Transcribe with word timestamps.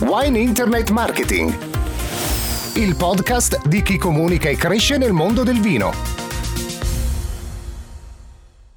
Wine 0.00 0.38
Internet 0.38 0.90
Marketing, 0.90 1.52
il 2.76 2.94
podcast 2.94 3.66
di 3.66 3.82
chi 3.82 3.98
comunica 3.98 4.48
e 4.48 4.54
cresce 4.54 4.96
nel 4.96 5.12
mondo 5.12 5.42
del 5.42 5.60
vino. 5.60 5.90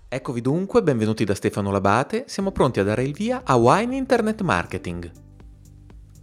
Eccovi 0.09 0.41
dunque, 0.41 0.81
benvenuti 0.81 1.23
da 1.23 1.35
Stefano 1.35 1.69
Labate, 1.69 2.23
siamo 2.27 2.51
pronti 2.51 2.79
a 2.79 2.83
dare 2.83 3.03
il 3.03 3.13
via 3.13 3.43
a 3.45 3.55
Wine 3.55 3.95
Internet 3.95 4.41
Marketing. 4.41 5.11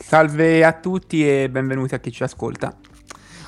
Salve 0.01 0.65
a 0.65 0.73
tutti 0.73 1.27
e 1.27 1.49
benvenuti 1.49 1.93
a 1.95 1.99
chi 1.99 2.11
ci 2.11 2.23
ascolta. 2.23 2.75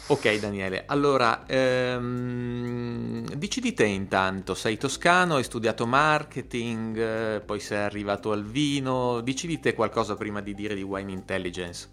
Ok 0.07 0.39
Daniele, 0.39 0.83
allora 0.85 1.45
ehm, 1.45 3.25
dici 3.35 3.59
di 3.59 3.73
te 3.73 3.85
intanto, 3.85 4.53
sei 4.53 4.77
toscano, 4.77 5.35
hai 5.35 5.43
studiato 5.43 5.87
marketing, 5.87 6.97
eh, 6.97 7.41
poi 7.43 7.59
sei 7.59 7.79
arrivato 7.79 8.31
al 8.31 8.43
vino, 8.43 9.21
dici 9.21 9.47
di 9.47 9.59
te 9.59 9.73
qualcosa 9.73 10.15
prima 10.15 10.41
di 10.41 10.53
dire 10.53 10.75
di 10.75 10.83
Wine 10.83 11.11
Intelligence. 11.11 11.87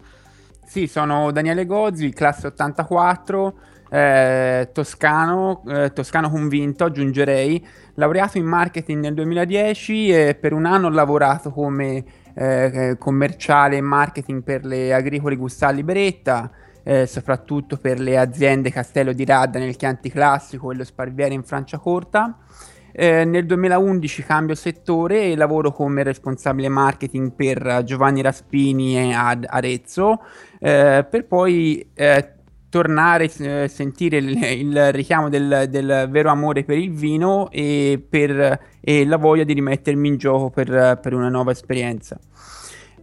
Sì, 0.65 0.87
sono 0.87 1.31
Daniele 1.31 1.65
Gozzi, 1.65 2.11
classe 2.11 2.47
84, 2.47 3.53
eh, 3.89 4.69
toscano, 4.71 5.63
eh, 5.67 5.91
toscano 5.91 6.29
convinto, 6.29 6.85
aggiungerei, 6.85 7.65
laureato 7.95 8.37
in 8.37 8.45
marketing 8.45 9.01
nel 9.01 9.13
2010 9.15 10.09
e 10.09 10.35
per 10.35 10.53
un 10.53 10.65
anno 10.65 10.87
ho 10.87 10.91
lavorato 10.91 11.51
come 11.51 12.03
eh, 12.33 12.95
commerciale 12.97 13.77
e 13.77 13.81
marketing 13.81 14.43
per 14.43 14.65
le 14.65 14.93
agricole 14.93 15.35
Gustalli 15.35 15.83
Beretta, 15.83 16.51
eh, 16.83 17.05
soprattutto 17.05 17.77
per 17.77 17.99
le 17.99 18.17
aziende 18.17 18.71
Castello 18.71 19.13
di 19.13 19.25
Radda 19.25 19.59
nel 19.59 19.75
Chianti 19.75 20.09
Classico 20.09 20.71
e 20.71 20.75
lo 20.75 20.83
Sparviere 20.83 21.33
in 21.33 21.43
Franciacorta. 21.43 22.37
Eh, 22.93 23.23
nel 23.23 23.45
2011 23.45 24.23
cambio 24.23 24.53
settore 24.53 25.31
e 25.31 25.35
lavoro 25.37 25.71
come 25.71 26.03
responsabile 26.03 26.67
marketing 26.67 27.31
per 27.31 27.83
Giovanni 27.85 28.21
Raspini 28.21 29.15
ad 29.15 29.45
Arezzo, 29.47 30.21
eh, 30.59 31.05
per 31.09 31.25
poi 31.25 31.89
eh, 31.93 32.33
tornare 32.71 33.25
a 33.25 33.43
eh, 33.43 33.67
sentire 33.67 34.17
il, 34.17 34.41
il 34.41 34.91
richiamo 34.93 35.29
del, 35.29 35.67
del, 35.69 36.07
vero 36.09 36.31
amore 36.31 36.63
per 36.63 36.77
il 36.77 36.91
vino 36.91 37.51
e, 37.51 38.01
per, 38.09 38.59
e, 38.79 39.05
la 39.05 39.17
voglia 39.17 39.43
di 39.43 39.51
rimettermi 39.53 40.07
in 40.07 40.15
gioco 40.15 40.49
per, 40.49 40.97
per 41.01 41.13
una 41.13 41.29
nuova 41.29 41.51
esperienza. 41.51 42.17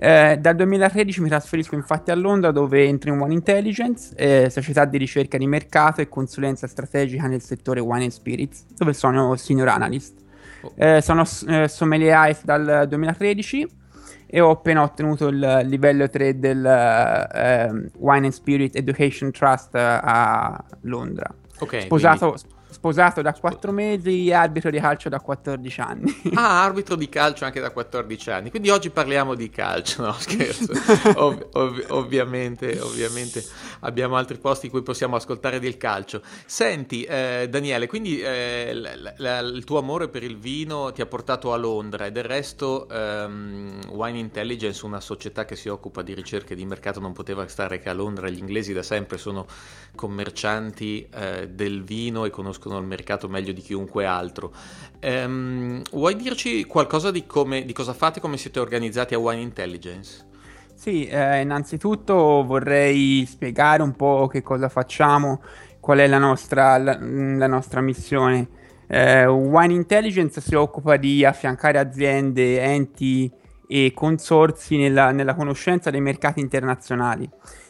Eh, 0.01 0.39
dal 0.41 0.55
2013 0.55 1.21
mi 1.21 1.29
trasferisco 1.29 1.75
infatti 1.75 2.11
a 2.11 2.15
Londra 2.15 2.51
dove 2.51 2.85
entro 2.85 3.13
in 3.13 3.21
One 3.21 3.35
Intelligence, 3.35 4.15
eh, 4.17 4.49
società 4.49 4.87
di 4.87 4.97
ricerca 4.97 5.37
di 5.37 5.47
mercato 5.47 6.01
e 6.01 6.09
consulenza 6.09 6.67
strategica 6.67 7.27
nel 7.27 7.43
settore 7.43 7.81
Wine 7.81 8.05
and 8.05 8.13
Spirits, 8.13 8.65
dove 8.75 8.95
sono 8.95 9.37
senior 9.37 9.69
analyst. 9.69 10.15
Oh. 10.63 10.73
Eh, 10.77 11.03
sono 11.03 11.25
eh, 11.47 11.69
sommelier 11.69 12.31
ICE 12.31 12.41
dal 12.43 12.87
2013 12.89 13.69
e 14.31 14.41
ho 14.41 14.51
appena 14.51 14.83
ottenuto 14.83 15.29
il 15.29 15.61
livello 15.65 16.09
3 16.09 16.39
del 16.39 16.59
uh, 16.59 17.91
Wine 17.99 18.27
and 18.27 18.33
Spirit 18.35 18.77
Education 18.77 19.31
Trust 19.31 19.73
uh, 19.73 19.79
a 19.79 20.65
Londra. 20.83 21.35
Ok. 21.61 21.81
Sposato, 21.83 22.33
quindi 22.33 22.57
sposato 22.71 23.23
da 23.23 23.33
4 23.33 23.73
mesi 23.73 24.27
e 24.29 24.33
arbitro 24.35 24.71
di 24.71 24.79
calcio 24.79 25.09
da 25.09 25.21
14 25.21 25.81
anni. 25.81 26.15
Ah, 26.35 26.63
arbitro 26.65 26.95
di 26.97 27.09
calcio 27.09 27.45
anche 27.45 27.61
da 27.61 27.71
14 27.71 28.31
anni. 28.31 28.51
Quindi 28.51 28.71
oggi 28.71 28.91
parliamo 28.91 29.35
di 29.35 29.49
calcio, 29.51 30.03
no 30.05 30.13
scherzo. 30.19 30.73
Ov- 31.17 31.49
ov- 31.53 31.87
ovviamente, 31.89 32.79
ovviamente 32.81 33.45
abbiamo 33.81 34.17
altri 34.17 34.39
posti 34.39 34.67
in 34.67 34.73
cui 34.73 34.83
possiamo 34.83 35.17
ascoltare 35.17 35.59
del 35.61 35.77
calcio. 35.77 36.23
Senti, 36.45 37.03
eh, 37.05 37.47
Daniele, 37.51 37.87
quindi 37.87 38.21
eh, 38.21 38.75
l- 38.75 39.15
l- 39.17 39.53
il 39.55 39.65
tuo 39.65 39.79
amore 39.79 40.09
per 40.09 40.23
il 40.23 40.37
vino 40.37 40.93
ti 40.93 41.01
ha 41.01 41.07
portato 41.07 41.53
a 41.53 41.57
Londra 41.57 42.07
e 42.07 42.13
del 42.13 42.25
resto 42.25 42.89
ehm, 42.89 43.81
Wine 43.91 44.19
Intelligence, 44.19 44.85
una 44.85 45.01
società 45.01 45.45
che 45.45 45.57
si 45.57 45.69
occupa 45.69 46.03
di 46.03 46.15
ricerche 46.15 46.55
di 46.55 46.65
mercato, 46.67 47.01
non 47.01 47.13
poteva 47.13 47.47
stare 47.49 47.79
che 47.79 47.89
a 47.89 47.93
Londra. 47.95 48.29
Gli 48.29 48.39
inglesi 48.39 48.73
da 48.73 48.83
sempre 48.83 49.17
sono 49.19 49.47
commercianti 49.95 51.09
eh, 51.13 51.49
del 51.49 51.83
vino 51.83 52.25
e 52.25 52.31
conoscono 52.31 52.57
conoscono 52.59 52.79
il 52.79 52.85
mercato 52.85 53.29
meglio 53.29 53.53
di 53.53 53.61
chiunque 53.61 54.05
altro. 54.05 54.53
Um, 55.01 55.81
vuoi 55.93 56.17
dirci 56.17 56.65
qualcosa 56.65 57.11
di, 57.11 57.25
come, 57.25 57.65
di 57.65 57.73
cosa 57.73 57.95
fate, 57.95 58.21
come 58.21 58.37
siete 58.37 58.59
organizzati 58.59 59.15
a 59.15 59.19
Wine 59.19 59.41
Intelligence? 59.41 60.27
Sì, 60.75 61.07
eh, 61.07 61.41
innanzitutto 61.41 62.45
vorrei 62.45 63.25
spiegare 63.27 63.83
un 63.83 63.95
po' 63.95 64.29
che 64.31 64.43
cosa 64.43 64.69
facciamo, 64.69 65.41
qual 65.81 65.99
è 65.99 66.07
la 66.07 66.19
nostra, 66.19 66.77
la, 66.79 66.99
la 67.01 67.47
nostra 67.47 67.81
missione. 67.81 68.49
Eh, 68.87 69.27
Wine 69.27 69.73
Intelligence 69.73 70.41
si 70.41 70.55
occupa 70.55 70.97
di 70.97 71.25
affiancare 71.25 71.79
aziende, 71.79 72.61
enti 72.63 73.31
e 73.67 73.93
consorzi 73.95 74.77
nella, 74.79 75.11
nella 75.11 75.35
conoscenza 75.35 75.91
dei 75.91 76.01
mercati 76.01 76.41
internazionali 76.41 77.29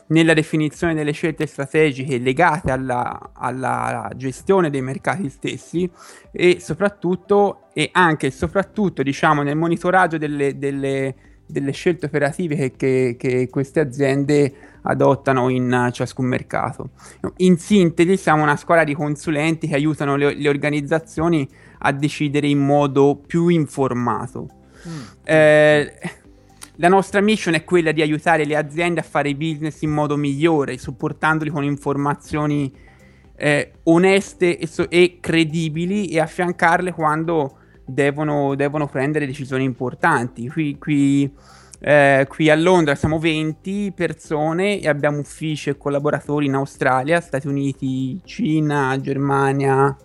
nella 0.09 0.35
definizione 0.35 0.95
delle 0.95 1.13
scelte 1.13 1.47
strategiche 1.47 2.19
legate 2.19 2.71
alla, 2.71 3.31
alla 3.33 4.11
gestione 4.17 4.71
dei 4.71 4.82
mercati 4.82 5.29
stessi 5.29 5.91
e 6.31 6.59
soprattutto 6.61 7.69
e 7.73 7.91
anche 7.93 8.29
e 8.29 8.31
soprattutto 8.31 9.03
diciamo 9.03 9.43
nel 9.43 9.56
monitoraggio 9.56 10.19
delle, 10.19 10.59
delle, 10.59 11.15
delle 11.47 11.73
scelte 11.73 12.06
operative 12.06 12.56
che, 12.56 12.75
che, 12.77 13.17
che, 13.19 13.49
queste 13.49 13.81
aziende 13.81 14.55
adottano 14.82 15.49
in 15.49 15.91
ciascun 15.93 16.27
mercato. 16.27 16.91
In 17.38 17.59
sintesi 17.59 18.17
siamo 18.17 18.43
una 18.43 18.56
scuola 18.56 18.85
di 18.85 18.94
consulenti 18.94 19.69
che 19.69 19.75
aiutano 19.75 20.17
le, 20.17 20.35
le 20.35 20.49
organizzazioni 20.49 21.49
a 21.81 21.93
decidere 21.93 22.47
in 22.47 22.59
modo 22.59 23.17
più 23.17 23.49
informato. 23.49 24.49
Mm. 24.87 25.00
Eh, 25.25 25.93
la 26.81 26.89
nostra 26.89 27.21
mission 27.21 27.55
è 27.55 27.65
quella 27.65 27.91
di 27.91 28.03
aiutare 28.03 28.45
le 28.45 28.57
aziende 28.57 29.01
a 29.01 29.03
fare 29.03 29.35
business 29.35 29.83
in 29.83 29.91
modo 29.91 30.17
migliore, 30.17 30.79
supportandoli 30.79 31.51
con 31.51 31.65
informazioni 31.65 32.73
eh, 33.37 33.73
oneste 33.85 34.59
e, 34.59 34.67
so- 34.69 34.89
e, 34.89 35.19
credibili 35.21 36.09
e 36.09 36.21
affiancarle 36.21 36.93
quando 36.93 37.57
devono, 37.85 38.55
devono 38.55 38.87
prendere 38.87 39.27
decisioni 39.27 39.65
importanti. 39.65 40.49
Qui, 40.49 40.79
qui, 40.79 41.33
eh, 41.81 42.27
qui, 42.29 42.49
a 42.49 42.55
Londra 42.55 42.95
siamo 42.95 43.19
20 43.19 43.93
persone 43.95 44.81
e 44.81 44.89
abbiamo 44.89 45.19
uffici 45.19 45.71
e 45.71 45.77
collaboratori 45.77 46.47
in 46.47 46.55
Australia, 46.55 47.21
Stati 47.21 47.49
Uniti, 47.49 48.21
Cina, 48.25 48.97
Germania, 49.01 49.97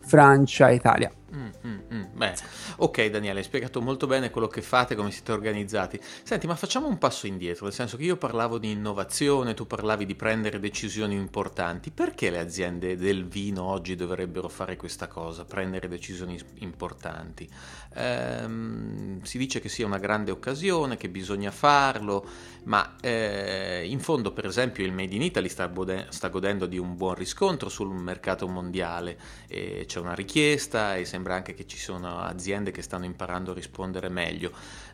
Francia 0.00 0.70
Italia. 0.70 1.10
Mm, 1.34 1.48
mm, 1.66 1.78
mm. 1.94 2.04
Beh, 2.12 2.34
ok 2.76 3.06
Daniele, 3.06 3.38
hai 3.38 3.44
spiegato 3.44 3.80
molto 3.80 4.06
bene 4.06 4.30
quello 4.30 4.48
che 4.48 4.60
fate, 4.60 4.94
come 4.94 5.10
siete 5.10 5.32
organizzati. 5.32 5.98
Senti, 6.22 6.46
ma 6.46 6.54
facciamo 6.56 6.88
un 6.88 6.98
passo 6.98 7.26
indietro, 7.26 7.64
nel 7.64 7.72
senso 7.72 7.96
che 7.96 8.04
io 8.04 8.16
parlavo 8.16 8.58
di 8.58 8.70
innovazione, 8.70 9.54
tu 9.54 9.66
parlavi 9.66 10.04
di 10.04 10.14
prendere 10.14 10.60
decisioni 10.60 11.14
importanti. 11.14 11.90
Perché 11.90 12.28
le 12.28 12.38
aziende 12.38 12.96
del 12.96 13.26
vino 13.26 13.64
oggi 13.64 13.96
dovrebbero 13.96 14.48
fare 14.48 14.76
questa 14.76 15.08
cosa, 15.08 15.46
prendere 15.46 15.88
decisioni 15.88 16.38
importanti? 16.58 17.48
Ehm, 17.94 19.22
si 19.22 19.38
dice 19.38 19.60
che 19.60 19.70
sia 19.70 19.86
una 19.86 19.98
grande 19.98 20.30
occasione, 20.30 20.98
che 20.98 21.08
bisogna 21.08 21.50
farlo, 21.50 22.26
ma 22.64 22.96
eh, 23.00 23.84
in 23.86 24.00
fondo 24.00 24.32
per 24.32 24.44
esempio 24.44 24.84
il 24.84 24.92
Made 24.92 25.14
in 25.14 25.22
Italy 25.22 25.48
sta, 25.48 25.66
bode- 25.68 26.06
sta 26.10 26.28
godendo 26.28 26.66
di 26.66 26.78
un 26.78 26.94
buon 26.94 27.14
riscontro 27.14 27.70
sul 27.70 27.88
mercato 27.88 28.46
mondiale, 28.48 29.18
e 29.48 29.84
c'è 29.86 29.98
una 29.98 30.14
richiesta 30.14 30.96
e 30.96 31.04
sembra 31.06 31.21
anche 31.30 31.54
che 31.54 31.66
ci 31.66 31.78
sono 31.78 32.20
aziende 32.20 32.70
che 32.70 32.82
stanno 32.82 33.04
imparando 33.04 33.52
a 33.52 33.54
rispondere 33.54 34.08
meglio. 34.08 34.50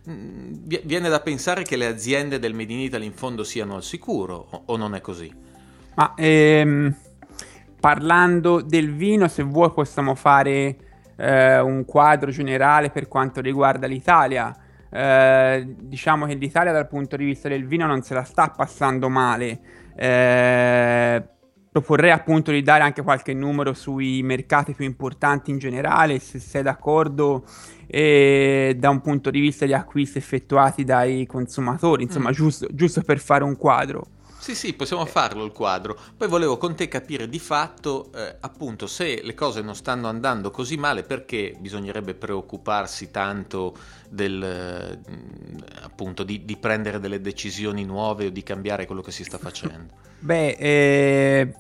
Mm, 0.09 0.53
viene 0.85 1.09
da 1.09 1.21
pensare 1.21 1.63
che 1.63 1.77
le 1.77 1.87
aziende 1.87 2.39
del 2.39 2.55
Made 2.55 2.73
in 2.73 2.81
Italy 2.81 3.07
in 3.07 3.13
fondo 3.13 3.45
siano 3.45 3.77
al 3.77 3.83
sicuro 3.83 4.63
o 4.67 4.77
non 4.77 4.95
è 4.95 5.01
così? 5.01 5.33
Ma 5.95 6.15
ehm, 6.17 6.95
parlando 7.81 8.61
del 8.61 8.95
vino, 8.95 9.29
se 9.29 9.43
vuoi 9.43 9.73
possiamo 9.73 10.15
fare 10.15 10.77
eh, 11.17 11.59
un 11.61 11.85
quadro 11.85 12.31
generale 12.31 12.91
per 12.91 13.09
quanto 13.09 13.41
riguarda 13.41 13.87
l'Italia. 13.87 14.57
Eh, 14.91 15.75
diciamo 15.81 16.27
che 16.27 16.35
l'Italia 16.35 16.73
dal 16.73 16.89
punto 16.89 17.17
di 17.17 17.25
vista 17.25 17.49
del 17.49 17.67
vino 17.67 17.87
non 17.87 18.03
se 18.03 18.15
la 18.15 18.25
sta 18.25 18.49
passando 18.51 19.09
male. 19.09 19.61
Eh, 19.97 21.23
proporrei 21.79 22.11
appunto 22.11 22.51
di 22.51 22.63
dare 22.63 22.83
anche 22.83 23.03
qualche 23.03 23.33
numero 23.33 23.73
sui 23.73 24.23
mercati 24.23 24.73
più 24.73 24.85
importanti 24.85 25.51
in 25.51 25.59
generale, 25.59 26.19
se 26.19 26.41
sei 26.41 26.63
d'accordo, 26.63 27.45
e 27.87 28.75
da 28.77 28.91
un 28.91 29.01
punto 29.01 29.31
di 29.31 29.41
vista 29.41 29.65
di 29.65 29.73
acquisti 29.73 30.19
effettuati 30.19 30.85
dai 30.85 31.25
consumatori, 31.27 32.03
insomma, 32.03 32.31
mm. 32.31 32.33
giusto, 32.33 32.67
giusto 32.71 33.03
per 33.03 33.21
fare 33.21 33.45
un 33.45 33.57
quadro. 33.57 34.07
Sì, 34.39 34.55
sì, 34.55 34.73
possiamo 34.73 35.05
farlo 35.05 35.45
il 35.45 35.53
quadro. 35.53 35.99
Poi 36.17 36.29
volevo 36.29 36.57
con 36.57 36.75
te 36.75 36.89
capire 36.89 37.29
di 37.29 37.39
fatto, 37.39 38.11
eh, 38.15 38.37
appunto, 38.41 38.87
se 38.87 39.21
le 39.23 39.35
cose 39.35 39.63
non 39.63 39.75
stanno 39.75 40.09
andando 40.09 40.51
così 40.51 40.77
male, 40.77 41.03
perché 41.03 41.57
bisognerebbe 41.59 42.15
preoccuparsi 42.15 43.11
tanto 43.11 43.77
del, 44.09 45.01
mm, 45.11 45.59
appunto, 45.83 46.23
di, 46.23 46.45
di, 46.45 46.57
prendere 46.57 46.99
delle 47.01 47.21
decisioni 47.21 47.85
nuove 47.85 48.27
o 48.27 48.31
di 48.31 48.43
cambiare 48.43 48.87
quello 48.87 49.03
che 49.03 49.11
si 49.11 49.25
sta 49.25 49.39
facendo? 49.39 50.07
Beh, 50.21 50.57
eh, 50.59 51.55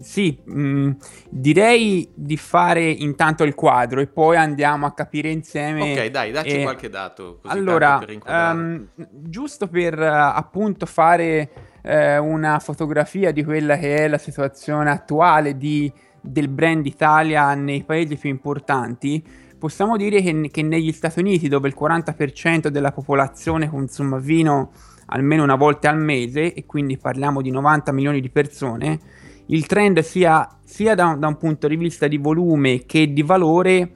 sì, 0.00 0.38
mh, 0.44 0.60
mm, 0.60 0.90
direi 1.28 2.08
di 2.14 2.36
fare 2.36 2.84
intanto 2.84 3.44
il 3.44 3.54
quadro 3.54 4.00
e 4.00 4.06
poi 4.06 4.36
andiamo 4.36 4.86
a 4.86 4.92
capire 4.92 5.30
insieme. 5.30 5.92
Ok, 5.92 6.06
dai, 6.06 6.30
dacci 6.30 6.60
eh, 6.60 6.62
qualche 6.62 6.88
dato. 6.88 7.40
allora, 7.44 7.98
per 7.98 8.20
um, 8.26 8.86
giusto 9.10 9.68
per 9.68 9.98
uh, 9.98 10.04
appunto 10.04 10.86
fare 10.86 11.50
uh, 11.82 12.24
una 12.24 12.58
fotografia 12.58 13.32
di 13.32 13.44
quella 13.44 13.76
che 13.76 13.96
è 13.96 14.08
la 14.08 14.18
situazione 14.18 14.90
attuale 14.90 15.56
di, 15.56 15.90
del 16.20 16.48
brand 16.48 16.84
Italia 16.86 17.54
nei 17.54 17.84
paesi 17.84 18.16
più 18.16 18.30
importanti, 18.30 19.22
possiamo 19.58 19.96
dire 19.96 20.20
che, 20.20 20.48
che 20.50 20.62
negli 20.62 20.92
Stati 20.92 21.20
Uniti, 21.20 21.48
dove 21.48 21.68
il 21.68 21.76
40% 21.78 22.68
della 22.68 22.92
popolazione 22.92 23.68
consuma 23.68 24.18
vino 24.18 24.72
almeno 25.06 25.42
una 25.42 25.56
volta 25.56 25.90
al 25.90 25.98
mese, 25.98 26.54
e 26.54 26.64
quindi 26.66 26.96
parliamo 26.96 27.42
di 27.42 27.50
90 27.50 27.92
milioni 27.92 28.20
di 28.20 28.30
persone, 28.30 28.98
il 29.46 29.66
trend 29.66 30.00
sia, 30.00 30.48
sia 30.64 30.94
da, 30.94 31.16
da, 31.18 31.26
un 31.26 31.36
punto 31.36 31.68
di 31.68 31.76
vista 31.76 32.06
di 32.06 32.16
volume 32.16 32.84
che 32.86 33.12
di 33.12 33.22
valore 33.22 33.92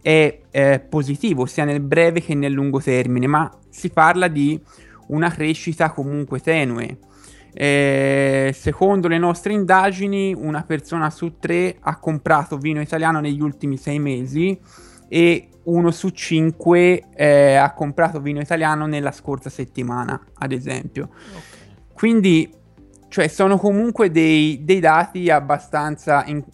è 0.00 0.40
eh, 0.50 0.80
positivo, 0.80 1.46
sia 1.46 1.64
nel 1.64 1.80
breve 1.80 2.20
che 2.20 2.34
nel 2.34 2.52
lungo 2.52 2.80
termine, 2.80 3.26
ma 3.26 3.50
si 3.68 3.90
parla 3.90 4.28
di 4.28 4.60
una 5.08 5.30
crescita 5.30 5.90
comunque 5.90 6.40
tenue. 6.40 6.98
Eh, 7.52 8.54
secondo 8.54 9.08
le 9.08 9.18
nostre 9.18 9.52
indagini, 9.52 10.34
una 10.36 10.62
persona 10.62 11.10
su 11.10 11.38
tre 11.38 11.76
ha 11.80 11.98
comprato 11.98 12.58
vino 12.58 12.80
italiano 12.80 13.20
negli 13.20 13.40
ultimi 13.40 13.78
sei 13.78 13.98
mesi 13.98 14.58
e 15.08 15.48
uno 15.64 15.90
su 15.90 16.10
cinque 16.10 17.04
eh, 17.14 17.54
ha 17.54 17.72
comprato 17.72 18.20
vino 18.20 18.40
italiano 18.40 18.86
nella 18.86 19.12
scorsa 19.12 19.50
settimana, 19.50 20.20
ad 20.34 20.52
esempio. 20.52 21.08
Okay. 21.10 21.42
Quindi 21.92 22.52
cioè 23.16 23.28
sono 23.28 23.56
comunque 23.56 24.10
dei, 24.10 24.60
dei 24.62 24.78
dati 24.78 25.30
abbastanza 25.30 26.22
in, 26.26 26.44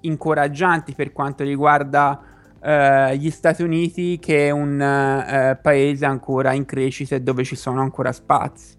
incoraggianti 0.00 0.94
per 0.94 1.12
quanto 1.12 1.44
riguarda 1.44 2.18
uh, 2.62 3.12
gli 3.12 3.28
Stati 3.28 3.62
Uniti, 3.62 4.18
che 4.18 4.46
è 4.46 4.50
un 4.50 4.76
uh, 4.76 5.60
paese 5.60 6.06
ancora 6.06 6.54
in 6.54 6.64
crescita 6.64 7.14
e 7.14 7.20
dove 7.20 7.44
ci 7.44 7.56
sono 7.56 7.82
ancora 7.82 8.10
spazi. 8.12 8.74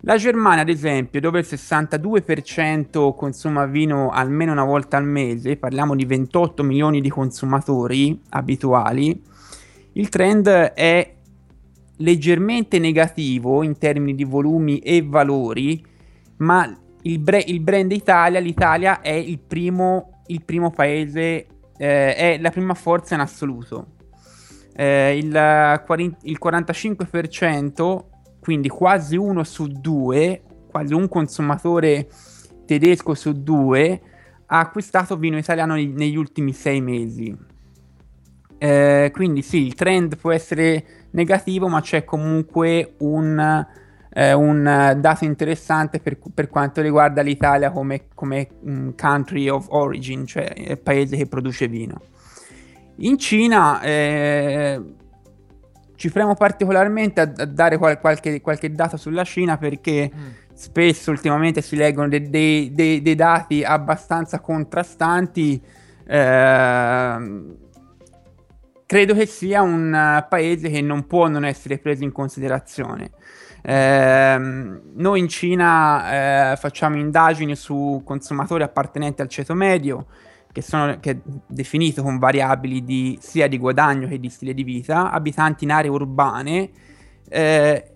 La 0.00 0.18
Germania, 0.18 0.60
ad 0.60 0.68
esempio, 0.68 1.22
dove 1.22 1.38
il 1.38 1.46
62% 1.48 3.14
consuma 3.14 3.64
vino 3.64 4.10
almeno 4.10 4.52
una 4.52 4.64
volta 4.64 4.98
al 4.98 5.06
mese, 5.06 5.56
parliamo 5.56 5.96
di 5.96 6.04
28 6.04 6.62
milioni 6.62 7.00
di 7.00 7.08
consumatori 7.08 8.20
abituali, 8.28 9.22
il 9.92 10.08
trend 10.10 10.48
è 10.48 11.14
leggermente 11.96 12.78
negativo 12.78 13.62
in 13.62 13.78
termini 13.78 14.14
di 14.14 14.24
volumi 14.24 14.80
e 14.80 15.02
valori, 15.02 15.88
ma 16.38 16.76
il, 17.02 17.18
bre- 17.18 17.44
il 17.46 17.60
brand 17.60 17.90
Italia, 17.92 18.40
l'Italia 18.40 19.00
è 19.00 19.12
il 19.12 19.38
primo, 19.38 20.22
il 20.26 20.44
primo 20.44 20.70
paese, 20.70 21.46
eh, 21.76 22.14
è 22.14 22.38
la 22.38 22.50
prima 22.50 22.74
forza 22.74 23.14
in 23.14 23.20
assoluto. 23.20 23.94
Eh, 24.74 25.16
il, 25.18 25.26
il 25.26 26.38
45%, 26.42 28.04
quindi 28.40 28.68
quasi 28.68 29.16
uno 29.16 29.44
su 29.44 29.66
due, 29.66 30.42
quasi 30.70 30.94
un 30.94 31.08
consumatore 31.08 32.08
tedesco 32.64 33.14
su 33.14 33.42
due, 33.42 34.00
ha 34.46 34.58
acquistato 34.58 35.16
vino 35.16 35.36
italiano 35.38 35.74
negli 35.74 36.16
ultimi 36.16 36.52
sei 36.52 36.80
mesi. 36.80 37.36
Eh, 38.58 39.10
quindi 39.12 39.42
sì, 39.42 39.66
il 39.66 39.74
trend 39.74 40.16
può 40.16 40.30
essere 40.30 41.08
negativo, 41.10 41.68
ma 41.68 41.80
c'è 41.80 42.04
comunque 42.04 42.94
un 42.98 43.66
eh, 44.14 44.32
un 44.34 44.96
dato 44.98 45.24
interessante 45.24 45.98
per, 46.00 46.18
per, 46.34 46.48
quanto 46.48 46.82
riguarda 46.82 47.22
l'Italia 47.22 47.70
come, 47.70 48.08
come 48.14 48.48
um, 48.60 48.94
country 48.94 49.48
of 49.48 49.66
origin, 49.70 50.26
cioè 50.26 50.52
il 50.54 50.78
paese 50.78 51.16
che 51.16 51.26
produce 51.26 51.66
vino. 51.66 52.00
In 52.96 53.18
Cina 53.18 53.80
eh, 53.80 54.80
ci 55.96 56.10
fremo 56.10 56.34
particolarmente 56.34 57.20
a, 57.22 57.32
a 57.34 57.46
dare 57.46 57.78
qual, 57.78 57.98
qualche, 57.98 58.40
qualche, 58.42 58.70
dato 58.72 58.98
sulla 58.98 59.24
Cina 59.24 59.56
perché 59.56 60.10
mm. 60.14 60.28
spesso 60.52 61.10
ultimamente 61.10 61.62
si 61.62 61.74
leggono 61.76 62.08
dei, 62.08 62.28
dei, 62.28 62.70
dei, 62.72 63.00
dei 63.00 63.14
dati 63.14 63.64
abbastanza 63.64 64.40
contrastanti. 64.40 65.60
Eh, 66.04 67.60
credo 68.92 69.14
che 69.14 69.24
sia 69.24 69.62
un 69.62 70.26
paese 70.28 70.68
che 70.68 70.82
non 70.82 71.06
può 71.06 71.26
non 71.26 71.46
essere 71.46 71.78
preso 71.78 72.04
in 72.04 72.12
considerazione. 72.12 73.12
Eh, 73.62 74.36
noi 74.38 75.18
in 75.18 75.28
Cina 75.28 76.50
eh, 76.52 76.56
facciamo 76.56 76.96
indagini 76.96 77.56
su 77.56 78.02
consumatori 78.04 78.64
appartenenti 78.64 79.22
al 79.22 79.28
ceto 79.28 79.54
medio, 79.54 80.08
che, 80.52 80.60
sono, 80.60 81.00
che 81.00 81.10
è 81.12 81.16
definito 81.46 82.02
con 82.02 82.18
variabili 82.18 82.84
di, 82.84 83.16
sia 83.18 83.48
di 83.48 83.56
guadagno 83.56 84.06
che 84.08 84.20
di 84.20 84.28
stile 84.28 84.52
di 84.52 84.62
vita, 84.62 85.10
abitanti 85.10 85.64
in 85.64 85.72
aree 85.72 85.90
urbane. 85.90 86.70
Eh, 87.30 87.94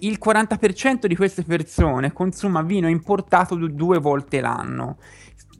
il 0.00 0.18
40% 0.20 1.06
di 1.06 1.14
queste 1.14 1.44
persone 1.44 2.12
consuma 2.12 2.62
vino 2.62 2.88
importato 2.88 3.54
due 3.54 3.98
volte 3.98 4.40
l'anno. 4.40 4.96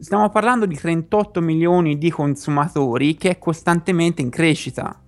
Stiamo 0.02 0.28
parlando 0.30 0.66
di 0.66 0.74
38 0.74 1.40
milioni 1.40 1.96
di 1.96 2.10
consumatori 2.10 3.14
che 3.14 3.30
è 3.30 3.38
costantemente 3.38 4.20
in 4.20 4.30
crescita. 4.30 5.00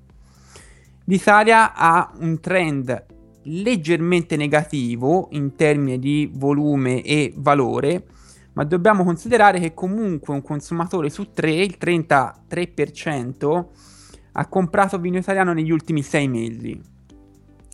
L'Italia 1.06 1.74
ha 1.74 2.12
un 2.20 2.38
trend 2.38 3.04
leggermente 3.42 4.36
negativo 4.36 5.30
in 5.32 5.56
termini 5.56 5.98
di 5.98 6.30
volume 6.32 7.02
e 7.02 7.32
valore, 7.34 8.06
ma 8.52 8.62
dobbiamo 8.62 9.02
considerare 9.02 9.58
che 9.58 9.74
comunque 9.74 10.32
un 10.32 10.42
consumatore 10.42 11.10
su 11.10 11.32
tre, 11.32 11.50
il 11.50 11.76
33%, 11.76 13.66
ha 14.30 14.46
comprato 14.46 15.00
vino 15.00 15.18
italiano 15.18 15.52
negli 15.52 15.72
ultimi 15.72 16.02
sei 16.02 16.28
mesi. 16.28 16.80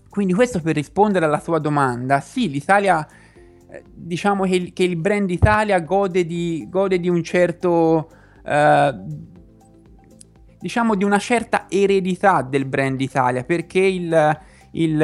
Quindi 0.09 0.33
questo 0.33 0.63
per 0.63 0.75
rispondere 0.75 1.27
alla 1.27 1.41
tua 1.41 1.59
domanda, 1.59 2.21
sì, 2.21 2.49
l'Italia, 2.49 3.07
diciamo 3.93 4.45
che 4.45 4.55
il, 4.55 4.73
che 4.73 4.83
il 4.85 4.97
brand 4.97 5.31
Italia 5.31 5.81
gode 5.81 6.25
di, 6.25 6.67
gode 6.69 6.99
di 6.99 7.09
un 7.09 7.23
certo... 7.23 8.11
Uh, 8.43 9.29
diciamo 10.61 10.95
di 10.95 11.05
una 11.05 11.19
certa 11.19 11.67
eredità 11.71 12.43
del 12.43 12.67
brand 12.67 13.01
Italia 13.01 13.45
perché 13.45 13.79
il, 13.79 14.39
il 14.73 15.01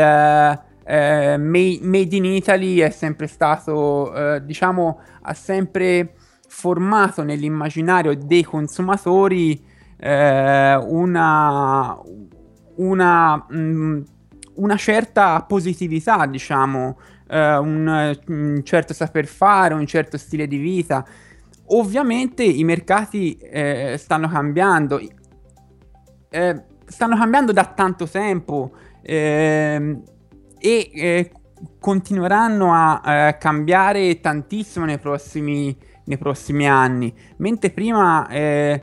eh, 0.89 1.37
made 1.37 2.17
in 2.17 2.25
Italy 2.25 2.79
è 2.79 2.91
sempre 2.91 3.27
stato, 3.27 4.15
eh, 4.15 4.45
diciamo, 4.45 5.01
ha 5.23 5.35
sempre 5.35 6.15
formato 6.47 7.25
nell'immaginario 7.25 8.17
dei 8.17 8.45
consumatori 8.45 9.61
eh, 9.99 10.77
una, 10.77 11.99
una, 12.77 13.37
mh, 13.49 13.57
mm, 13.59 14.03
una, 14.55 14.77
certa 14.77 15.43
positività, 15.43 16.25
diciamo, 16.27 16.99
eh, 17.29 17.57
un, 17.57 18.17
un, 18.29 18.61
certo 18.65 18.95
saper 18.95 19.27
fare, 19.27 19.75
un 19.75 19.87
certo 19.87 20.17
stile 20.17 20.47
di 20.47 20.59
vita. 20.59 21.05
Ovviamente 21.69 22.45
i 22.45 22.63
mercati 22.65 23.37
eh, 23.37 23.97
stanno 23.99 24.29
cambiando, 24.29 25.01
eh, 26.31 26.63
stanno 26.85 27.17
cambiando 27.17 27.53
da 27.53 27.65
tanto 27.65 28.07
tempo 28.07 28.73
ehm, 29.03 30.03
e 30.59 30.91
eh, 30.95 31.31
continueranno 31.81 32.73
a 32.73 33.37
cambiare 33.39 34.21
tantissimo 34.21 34.85
nei 34.85 34.99
prossimi, 34.99 35.77
nei 36.05 36.19
prossimi 36.19 36.69
anni. 36.69 37.13
Mentre 37.39 37.71
prima 37.71 38.29
eh, 38.29 38.83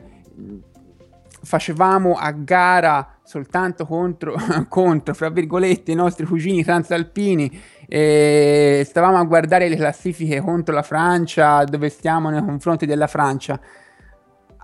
facevamo 1.42 2.14
a 2.14 2.30
gara 2.32 3.18
soltanto 3.22 3.86
contro, 3.86 4.34
contro, 4.68 5.14
fra 5.14 5.28
virgolette, 5.30 5.92
i 5.92 5.94
nostri 5.94 6.26
cugini 6.26 6.64
transalpini, 6.64 7.60
e 7.88 8.82
stavamo 8.84 9.18
a 9.18 9.24
guardare 9.24 9.68
le 9.68 9.76
classifiche 9.76 10.40
contro 10.40 10.74
la 10.74 10.82
Francia, 10.82 11.64
dove 11.64 11.88
stiamo 11.88 12.30
nei 12.30 12.44
confronti 12.44 12.86
della 12.86 13.06
Francia. 13.06 13.58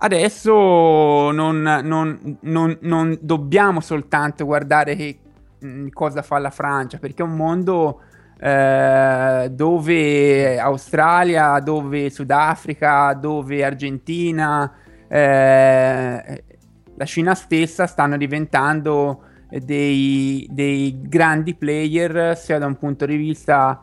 Adesso 0.03 1.31
non, 1.31 1.61
non, 1.61 2.37
non, 2.41 2.77
non 2.81 3.17
dobbiamo 3.21 3.81
soltanto 3.81 4.45
guardare 4.45 4.95
che, 4.95 5.19
mh, 5.59 5.89
cosa 5.89 6.21
fa 6.21 6.39
la 6.39 6.49
Francia, 6.49 6.97
perché 6.97 7.21
è 7.21 7.25
un 7.25 7.35
mondo 7.35 8.01
eh, 8.39 9.49
dove 9.51 10.59
Australia, 10.59 11.59
dove 11.59 12.09
Sudafrica, 12.09 13.13
dove 13.13 13.63
Argentina, 13.63 14.73
eh, 15.07 16.43
la 16.95 17.05
Cina 17.05 17.35
stessa 17.35 17.85
stanno 17.85 18.17
diventando 18.17 19.23
dei, 19.59 20.47
dei, 20.49 20.97
grandi 21.01 21.55
player 21.55 22.37
sia 22.37 22.57
da 22.57 22.65
un 22.65 22.77
punto 22.77 23.05
di 23.05 23.15
vista 23.15 23.81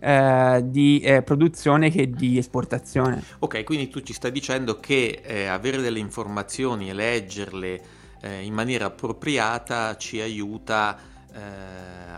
eh, 0.00 0.60
di 0.64 1.00
eh, 1.00 1.22
produzione 1.22 1.90
che 1.90 2.08
di 2.10 2.38
esportazione. 2.38 3.22
Ok, 3.40 3.64
quindi 3.64 3.88
tu 3.88 4.00
ci 4.00 4.12
stai 4.12 4.30
dicendo 4.30 4.78
che 4.78 5.20
eh, 5.24 5.46
avere 5.46 5.78
delle 5.78 5.98
informazioni 5.98 6.88
e 6.88 6.92
leggerle 6.92 7.80
eh, 8.20 8.42
in 8.42 8.54
maniera 8.54 8.86
appropriata 8.86 9.96
ci 9.96 10.20
aiuta 10.20 10.96
eh, 11.32 11.38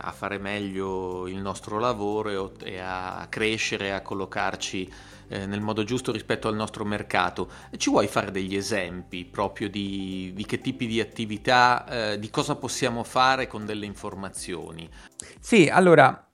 a 0.01 0.11
fare 0.11 0.37
meglio 0.37 1.27
il 1.27 1.37
nostro 1.37 1.79
lavoro 1.79 2.53
e 2.63 2.79
a 2.79 3.25
crescere, 3.29 3.93
a 3.93 4.01
collocarci 4.01 4.89
eh, 5.31 5.45
nel 5.45 5.61
modo 5.61 5.85
giusto 5.85 6.11
rispetto 6.11 6.49
al 6.49 6.55
nostro 6.55 6.83
mercato. 6.83 7.49
Ci 7.77 7.89
vuoi 7.89 8.07
fare 8.07 8.31
degli 8.31 8.55
esempi 8.55 9.23
proprio 9.23 9.69
di, 9.69 10.33
di 10.35 10.45
che 10.45 10.59
tipi 10.59 10.87
di 10.87 10.99
attività, 10.99 11.85
eh, 12.11 12.19
di 12.19 12.29
cosa 12.29 12.55
possiamo 12.55 13.03
fare 13.03 13.47
con 13.47 13.65
delle 13.65 13.85
informazioni? 13.85 14.89
Sì, 15.39 15.69
allora, 15.69 16.29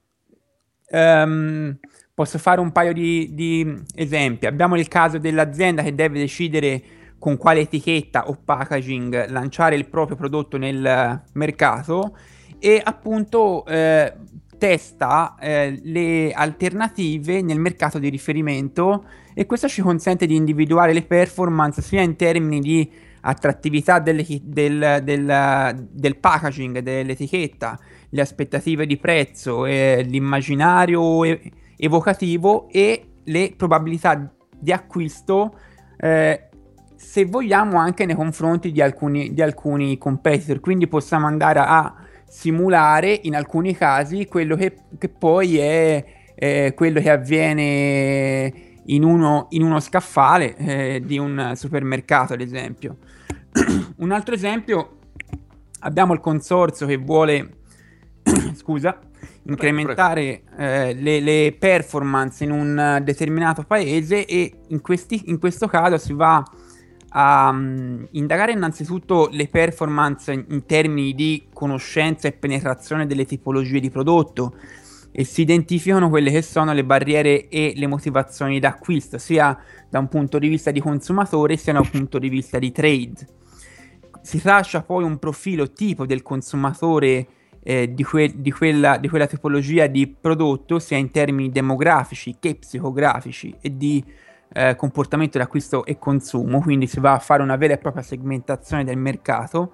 um, 0.89 1.77
posso 2.11 2.39
fare 2.39 2.59
un 2.59 2.71
paio 2.71 2.91
di, 2.91 3.35
di 3.35 3.83
esempi. 3.93 4.47
Abbiamo 4.47 4.75
il 4.75 4.87
caso 4.87 5.19
dell'azienda 5.19 5.83
che 5.83 5.93
deve 5.93 6.17
decidere 6.17 6.83
con 7.19 7.37
quale 7.37 7.59
etichetta 7.59 8.27
o 8.27 8.39
packaging 8.43 9.29
lanciare 9.29 9.75
il 9.75 9.87
proprio 9.87 10.17
prodotto 10.17 10.57
nel 10.57 11.21
mercato 11.33 12.17
e 12.59 12.81
appunto 12.83 13.63
eh, 13.65 14.13
testa 14.57 15.35
eh, 15.39 15.79
le 15.83 16.31
alternative 16.31 17.41
nel 17.41 17.59
mercato 17.59 17.99
di 17.99 18.09
riferimento 18.09 19.05
e 19.33 19.45
questo 19.45 19.67
ci 19.67 19.81
consente 19.81 20.25
di 20.25 20.35
individuare 20.35 20.93
le 20.93 21.03
performance 21.03 21.81
sia 21.81 22.01
in 22.01 22.15
termini 22.15 22.59
di 22.59 22.91
attrattività 23.21 23.99
del, 23.99 24.23
del, 24.41 25.01
del, 25.03 25.87
del 25.91 26.17
packaging, 26.17 26.79
dell'etichetta, 26.79 27.79
le 28.09 28.21
aspettative 28.21 28.85
di 28.85 28.97
prezzo, 28.97 29.65
eh, 29.65 30.05
l'immaginario 30.07 31.23
evocativo 31.75 32.67
e 32.69 33.09
le 33.25 33.53
probabilità 33.55 34.33
di 34.59 34.71
acquisto 34.71 35.59
eh, 35.97 36.49
se 36.95 37.25
vogliamo 37.25 37.77
anche 37.77 38.05
nei 38.05 38.15
confronti 38.15 38.71
di 38.71 38.81
alcuni, 38.81 39.33
di 39.33 39.41
alcuni 39.41 39.97
competitor. 39.97 40.59
Quindi 40.59 40.87
possiamo 40.87 41.27
andare 41.27 41.59
a 41.59 41.93
simulare 42.27 43.19
in 43.23 43.35
alcuni 43.35 43.75
casi 43.75 44.25
quello 44.25 44.55
che, 44.55 44.75
che 44.97 45.09
poi 45.09 45.57
è 45.57 46.05
eh, 46.35 46.73
quello 46.75 46.99
che 46.99 47.09
avviene 47.09 48.53
in 48.85 49.03
uno, 49.03 49.47
in 49.49 49.63
uno 49.63 49.79
scaffale 49.79 50.55
eh, 50.55 51.01
di 51.03 51.17
un 51.17 51.53
supermercato, 51.55 52.33
ad 52.33 52.41
esempio. 52.41 52.97
un 53.97 54.11
altro 54.11 54.35
esempio, 54.35 54.99
abbiamo 55.79 56.13
il 56.13 56.19
consorzio 56.19 56.85
che 56.85 56.97
vuole, 56.97 57.57
scusa, 58.55 58.99
incrementare 59.43 60.43
eh, 60.57 60.93
le, 60.93 61.19
le, 61.21 61.55
performance 61.57 62.43
in 62.43 62.51
un 62.51 63.01
determinato 63.03 63.63
paese 63.63 64.25
e 64.25 64.59
in, 64.67 64.81
questi, 64.81 65.23
in 65.29 65.39
questo 65.39 65.67
caso 65.67 65.97
si 65.97 66.13
va 66.13 66.35
a 66.35 66.45
um, 67.17 68.07
indagare 68.11 68.51
innanzitutto 68.51 69.27
le 69.31 69.47
performance 69.47 70.31
in, 70.31 70.45
in 70.49 70.65
termini 70.65 71.13
di 71.13 71.47
conoscenza 71.51 72.27
e 72.27 72.33
penetrazione 72.33 73.07
delle 73.07 73.25
tipologie 73.25 73.79
di 73.79 73.89
prodotto 73.89 74.55
e 75.11 75.23
si 75.23 75.41
identificano 75.41 76.09
quelle 76.09 76.29
che 76.29 76.43
sono 76.43 76.73
le 76.73 76.85
barriere 76.85 77.47
e 77.47 77.73
le 77.75 77.87
motivazioni 77.87 78.59
d'acquisto, 78.59 79.17
sia 79.17 79.57
da 79.89 79.97
un 79.97 80.07
punto 80.07 80.37
di 80.37 80.47
vista 80.47 80.69
di 80.69 80.79
consumatore 80.79 81.57
sia 81.57 81.73
da 81.73 81.79
un 81.79 81.89
punto 81.89 82.19
di 82.19 82.29
vista 82.29 82.59
di 82.59 82.71
trade. 82.71 83.27
Si 84.21 84.39
traccia 84.39 84.83
poi 84.83 85.03
un 85.03 85.17
profilo 85.17 85.71
tipo 85.71 86.05
del 86.05 86.21
consumatore 86.21 87.27
eh, 87.63 87.93
di, 87.93 88.03
que- 88.03 88.33
di, 88.35 88.51
quella, 88.51 88.97
di, 88.97 89.09
quella, 89.09 89.25
tipologia 89.25 89.87
di 89.87 90.07
prodotto, 90.07 90.77
sia 90.77 90.97
in 90.97 91.09
termini 91.09 91.49
demografici 91.49 92.35
che 92.39 92.55
psicografici 92.55 93.55
e 93.59 93.75
di 93.75 94.03
eh, 94.53 94.75
comportamento 94.75 95.37
di 95.37 95.43
acquisto 95.43 95.85
e 95.85 95.97
consumo, 95.97 96.61
quindi 96.61 96.87
si 96.87 96.99
va 96.99 97.13
a 97.13 97.19
fare 97.19 97.43
una 97.43 97.55
vera 97.55 97.73
e 97.73 97.77
propria 97.77 98.03
segmentazione 98.03 98.83
del 98.83 98.97
mercato 98.97 99.73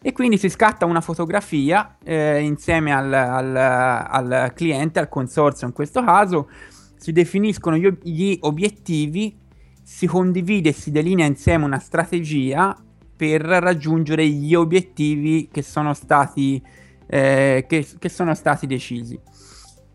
e 0.00 0.12
quindi 0.12 0.38
si 0.38 0.48
scatta 0.48 0.84
una 0.84 1.00
fotografia 1.00 1.96
eh, 2.04 2.40
insieme 2.40 2.92
al, 2.92 3.12
al, 3.12 3.56
al, 3.56 4.52
cliente, 4.54 5.00
al 5.00 5.08
consorzio 5.08 5.66
in 5.66 5.72
questo 5.72 6.04
caso, 6.04 6.48
si 6.96 7.12
definiscono 7.12 7.76
gli, 7.76 7.88
gli 8.02 8.38
obiettivi, 8.42 9.36
si 9.82 10.06
condivide 10.06 10.68
e 10.68 10.72
si 10.72 10.90
delinea 10.90 11.26
insieme 11.26 11.64
una 11.64 11.78
strategia 11.78 12.76
per 13.16 13.40
raggiungere 13.40 14.26
gli 14.28 14.54
obiettivi 14.54 15.48
che 15.50 15.62
sono 15.62 15.94
stati, 15.94 16.62
eh, 17.06 17.64
che, 17.66 17.86
che 17.98 18.08
sono 18.08 18.34
stati 18.34 18.66
decisi. 18.66 19.18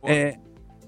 Eh, 0.01 0.39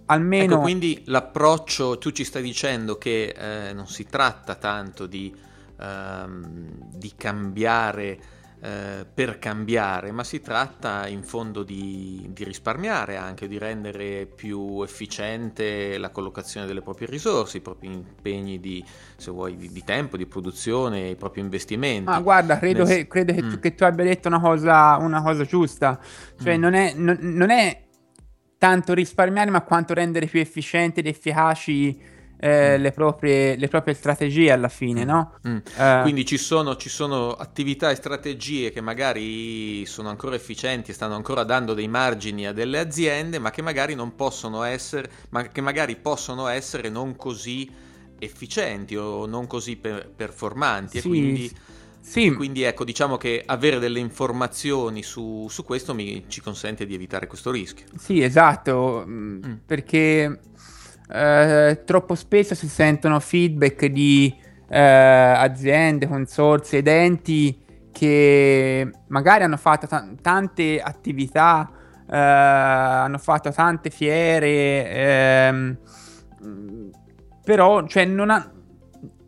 almeno... 0.05 0.53
Ecco, 0.53 0.61
quindi 0.61 1.03
l'approccio, 1.05 1.97
tu 1.97 2.11
ci 2.11 2.23
stai 2.23 2.43
dicendo 2.43 2.97
che 2.97 3.33
eh, 3.35 3.73
non 3.73 3.87
si 3.87 4.05
tratta 4.05 4.55
tanto 4.55 5.05
di, 5.05 5.33
ehm, 5.79 6.89
di 6.95 7.13
cambiare 7.15 8.41
eh, 8.65 9.05
per 9.13 9.39
cambiare, 9.39 10.13
ma 10.13 10.23
si 10.23 10.39
tratta 10.39 11.05
in 11.09 11.21
fondo 11.21 11.63
di, 11.63 12.29
di, 12.31 12.45
risparmiare 12.45 13.17
anche, 13.17 13.49
di 13.49 13.57
rendere 13.57 14.25
più 14.25 14.81
efficiente 14.83 15.97
la 15.97 16.11
collocazione 16.11 16.65
delle 16.65 16.81
proprie 16.81 17.07
risorse, 17.09 17.57
i 17.57 17.59
propri 17.59 17.87
impegni 17.87 18.61
di, 18.61 18.81
se 19.17 19.31
vuoi, 19.31 19.57
di, 19.57 19.69
di 19.69 19.83
tempo, 19.83 20.15
di 20.15 20.25
produzione, 20.25 21.09
i 21.09 21.17
propri 21.17 21.41
investimenti. 21.41 22.05
Ma 22.05 22.21
guarda, 22.21 22.57
credo, 22.57 22.85
Nel... 22.85 22.99
che, 22.99 23.07
credo 23.07 23.33
che, 23.33 23.43
mm. 23.43 23.49
tu, 23.49 23.59
che, 23.59 23.75
tu, 23.75 23.83
abbia 23.83 24.05
detto 24.05 24.29
una 24.29 24.39
cosa, 24.39 24.95
una 24.95 25.21
cosa 25.21 25.43
giusta, 25.43 25.99
cioè 26.41 26.55
mm. 26.57 26.61
non, 26.61 26.73
è, 26.73 26.93
non, 26.95 27.17
non 27.19 27.49
è 27.49 27.82
tanto 28.63 28.93
risparmiare, 28.93 29.49
ma 29.49 29.59
quanto 29.59 29.93
rendere 29.93 30.25
più 30.25 30.39
efficienti 30.39 31.01
ed 31.01 31.07
efficaci 31.07 31.99
eh, 32.39 32.77
mm. 32.77 32.81
le, 32.81 32.91
proprie, 32.91 33.57
le, 33.57 33.67
proprie, 33.67 33.93
strategie 33.93 34.53
alla 34.53 34.69
fine, 34.69 35.03
mm. 35.03 35.05
no? 35.05 35.33
Mm. 35.45 35.57
Uh, 35.75 36.01
Quindi 36.03 36.25
ci 36.25 36.37
sono, 36.37 36.77
ci 36.77 36.87
sono, 36.87 37.33
attività 37.33 37.91
e 37.91 37.95
strategie 37.95 38.71
che 38.71 38.79
magari 38.79 39.85
sono 39.85 40.07
ancora 40.07 40.35
efficienti 40.35 40.91
e 40.91 40.93
stanno 40.93 41.15
ancora 41.15 41.43
dando 41.43 41.73
dei 41.73 41.89
margini 41.89 42.47
a 42.47 42.53
delle 42.53 42.79
aziende, 42.79 43.37
ma 43.37 43.51
che 43.51 43.61
magari 43.61 43.95
non 43.95 44.15
possono 44.15 44.63
essere, 44.63 45.11
ma 45.31 45.43
che 45.43 45.59
magari 45.59 45.97
possono 45.97 46.47
essere 46.47 46.87
non 46.87 47.17
così 47.17 47.69
efficienti 48.17 48.95
o 48.95 49.25
non 49.25 49.45
così 49.45 49.75
per, 49.75 50.09
performanti. 50.15 51.01
Sì, 51.01 51.05
e 51.05 51.09
quindi 51.09 51.47
sì. 51.49 51.55
Quindi 52.35 52.63
ecco, 52.63 52.83
diciamo 52.83 53.17
che 53.17 53.41
avere 53.45 53.79
delle 53.79 53.99
informazioni 53.99 55.01
su, 55.03 55.47
su 55.49 55.63
questo 55.63 55.93
mi, 55.93 56.25
ci 56.27 56.41
consente 56.41 56.85
di 56.85 56.93
evitare 56.93 57.27
questo 57.27 57.49
rischio. 57.49 57.85
Sì, 57.97 58.21
esatto, 58.21 59.05
mm. 59.07 59.43
mm. 59.45 59.53
perché 59.65 60.39
eh, 61.09 61.81
troppo 61.85 62.15
spesso 62.15 62.55
si 62.55 62.67
sentono 62.67 63.19
feedback 63.19 63.85
di 63.85 64.35
eh, 64.67 64.79
aziende, 64.79 66.07
consorzi 66.07 66.77
ed 66.77 66.87
enti 66.87 67.61
che 67.91 68.91
magari 69.07 69.43
hanno 69.43 69.57
fatto 69.57 69.87
t- 69.87 70.21
tante 70.21 70.81
attività, 70.81 71.71
eh, 72.09 72.17
hanno 72.17 73.17
fatto 73.17 73.51
tante 73.51 73.89
fiere, 73.89 74.89
ehm, 74.89 75.77
però 77.43 77.85
cioè, 77.85 78.05
non, 78.05 78.29
ha, 78.31 78.51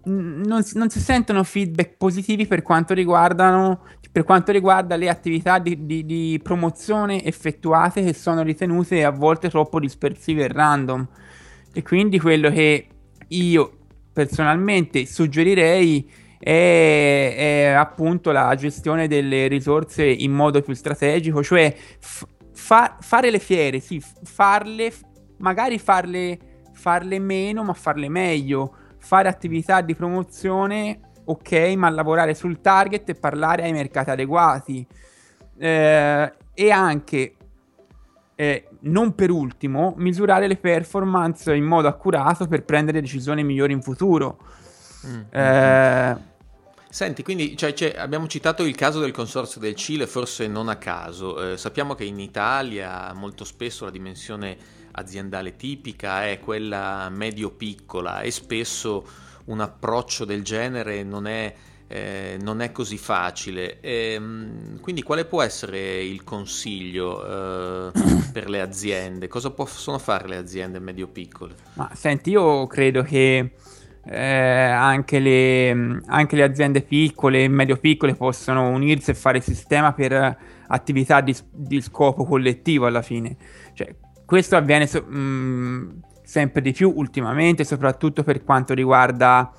non, 0.05 0.63
non, 0.73 0.89
si 0.89 0.99
sentono 0.99 1.43
feedback 1.43 1.95
positivi 1.97 2.45
per 2.47 2.61
quanto, 2.61 2.93
per 2.93 4.23
quanto 4.23 4.51
riguarda 4.51 4.95
le 4.95 5.09
attività 5.09 5.59
di, 5.59 5.85
di, 5.85 6.05
di, 6.05 6.39
promozione 6.41 7.23
effettuate 7.23 8.03
che 8.03 8.13
sono 8.13 8.43
ritenute 8.43 9.03
a 9.03 9.09
volte 9.09 9.49
troppo 9.49 9.79
dispersive 9.79 10.45
e 10.45 10.47
random. 10.47 11.07
E 11.73 11.81
quindi 11.81 12.19
quello 12.19 12.49
che 12.49 12.87
io 13.27 13.77
personalmente 14.13 15.05
suggerirei 15.05 16.09
è, 16.39 17.33
è 17.35 17.63
appunto 17.75 18.31
la 18.31 18.53
gestione 18.55 19.07
delle 19.07 19.47
risorse 19.47 20.05
in 20.05 20.31
modo 20.31 20.61
più 20.61 20.73
strategico, 20.73 21.43
cioè 21.43 21.75
f- 21.99 22.27
fa- 22.53 22.97
fare 22.99 23.31
le 23.31 23.39
fiere, 23.39 23.79
sì, 23.79 24.01
farle, 24.23 24.93
magari 25.37 25.79
farle, 25.79 26.37
farle 26.73 27.19
meno, 27.19 27.63
ma 27.63 27.73
farle 27.73 28.07
meglio 28.07 28.77
fare 29.05 29.29
attività 29.29 29.81
di 29.81 29.93
promozione, 29.93 30.99
ok, 31.25 31.73
ma 31.77 31.89
lavorare 31.89 32.33
sul 32.33 32.59
target 32.59 33.09
e 33.09 33.13
parlare 33.13 33.61
ai 33.61 33.71
mercati 33.71 34.09
adeguati. 34.09 34.85
Eh, 35.57 36.33
e 36.55 36.71
anche, 36.71 37.35
eh, 38.33 38.67
non 38.81 39.13
per 39.13 39.29
ultimo, 39.29 39.93
misurare 39.97 40.47
le 40.47 40.57
performance 40.57 41.53
in 41.53 41.65
modo 41.65 41.87
accurato 41.87 42.47
per 42.47 42.63
prendere 42.63 42.99
decisioni 42.99 43.43
migliori 43.43 43.73
in 43.73 43.83
futuro. 43.83 44.39
Mm. 45.05 45.21
Eh, 45.29 46.33
Senti, 46.89 47.23
quindi 47.23 47.57
cioè, 47.57 47.73
cioè, 47.73 47.93
abbiamo 47.97 48.25
citato 48.25 48.63
il 48.63 48.73
caso 48.73 49.01
del 49.01 49.11
Consorzio 49.11 49.59
del 49.59 49.75
Cile, 49.75 50.07
forse 50.07 50.47
non 50.47 50.69
a 50.69 50.77
caso. 50.77 51.51
Eh, 51.51 51.57
sappiamo 51.57 51.93
che 51.93 52.05
in 52.05 52.19
Italia 52.19 53.11
molto 53.13 53.43
spesso 53.43 53.83
la 53.83 53.91
dimensione 53.91 54.57
aziendale 54.95 55.55
tipica 55.55 56.25
è 56.25 56.39
quella 56.39 57.09
medio-piccola 57.09 58.21
e 58.21 58.31
spesso 58.31 59.05
un 59.45 59.59
approccio 59.59 60.25
del 60.25 60.43
genere 60.43 61.03
non 61.03 61.27
è, 61.27 61.53
eh, 61.87 62.37
non 62.41 62.61
è 62.61 62.71
così 62.71 62.97
facile. 62.97 63.79
E, 63.81 64.13
ehm, 64.13 64.79
quindi 64.79 65.03
quale 65.03 65.25
può 65.25 65.41
essere 65.41 66.03
il 66.03 66.23
consiglio 66.23 67.91
eh, 67.91 67.91
per 68.31 68.49
le 68.49 68.61
aziende? 68.61 69.27
Cosa 69.27 69.51
possono 69.51 69.99
fare 69.99 70.27
le 70.27 70.37
aziende 70.37 70.79
medio-piccole? 70.79 71.55
Ma 71.73 71.91
senti, 71.93 72.31
io 72.31 72.65
credo 72.67 73.03
che 73.03 73.51
eh, 74.07 74.19
anche, 74.19 75.19
le, 75.19 76.01
anche, 76.05 76.35
le, 76.35 76.43
aziende 76.43 76.81
piccole 76.81 77.43
e 77.43 77.47
medio-piccole 77.47 78.15
possono 78.15 78.69
unirsi 78.69 79.11
e 79.11 79.15
fare 79.15 79.41
sistema 79.41 79.93
per 79.93 80.37
attività 80.67 81.21
di, 81.21 81.35
di 81.51 81.81
scopo 81.81 82.23
collettivo 82.23 82.85
alla 82.85 83.01
fine. 83.01 83.35
Cioè, 83.73 83.93
questo 84.25 84.55
avviene 84.55 84.87
so- 84.87 85.05
mh, 85.07 85.17
mm, 85.17 85.89
sempre 86.23 86.61
di 86.61 86.73
più 86.73 86.91
ultimamente, 86.95 87.63
soprattutto 87.63 88.23
per 88.23 88.43
quanto 88.43 88.73
riguarda 88.73 89.51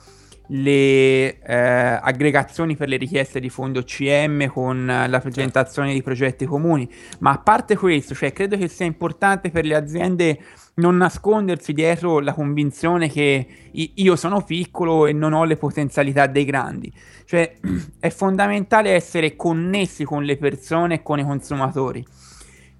le 0.49 1.41
eh, 1.41 1.99
aggregazioni 2.03 2.77
per 2.77 2.89
le 2.89 2.97
richieste 2.97 3.41
di 3.41 3.49
fondo 3.49 3.83
CM 3.83 4.47
con 4.49 4.87
la 4.87 5.21
presentazione 5.21 5.93
di 5.93 6.03
progetti 6.03 6.45
comuni. 6.45 6.89
Ma 7.21 7.33
a 7.33 7.39
parte 7.39 7.77
questo, 7.77 8.15
cioè, 8.15 8.33
credo 8.33 8.57
che 8.57 8.69
sia 8.69 8.87
importante 8.87 9.51
per 9.51 9.65
le 9.65 9.75
aziende 9.75 10.39
non 10.75 10.97
nascondersi 10.99 11.73
dietro 11.73 12.21
la 12.21 12.35
convinzione 12.35 13.09
che 13.09 13.47
io 13.73 14.17
sono 14.17 14.43
piccolo 14.43 15.07
e 15.07 15.13
non 15.13 15.33
ho 15.33 15.45
le 15.45 15.57
potenzialità 15.57 16.27
dei 16.27 16.45
grandi. 16.45 16.93
Cioè, 17.25 17.57
è 17.99 18.11
fondamentale 18.11 18.91
essere 18.91 19.37
connessi 19.37 20.05
con 20.05 20.23
le 20.23 20.37
persone 20.37 20.97
e 20.97 21.03
con 21.03 21.19
i 21.19 21.25
consumatori 21.25 22.05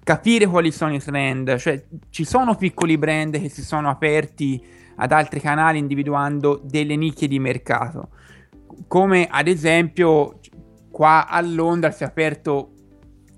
capire 0.07 0.47
quali 0.47 0.71
sono 0.71 0.93
i 0.93 0.99
trend, 0.99 1.57
cioè 1.57 1.83
ci 2.09 2.23
sono 2.23 2.55
piccoli 2.55 2.97
brand 2.97 3.37
che 3.37 3.49
si 3.49 3.61
sono 3.61 3.89
aperti 3.89 4.65
ad 4.95 5.11
altri 5.11 5.41
canali 5.41 5.79
individuando 5.79 6.61
delle 6.63 6.95
nicchie 6.95 7.27
di 7.27 7.39
mercato, 7.39 8.07
come 8.87 9.27
ad 9.29 9.49
esempio 9.49 10.39
qua 10.89 11.27
a 11.27 11.41
Londra 11.41 11.91
si 11.91 12.03
è 12.03 12.05
aperto, 12.05 12.71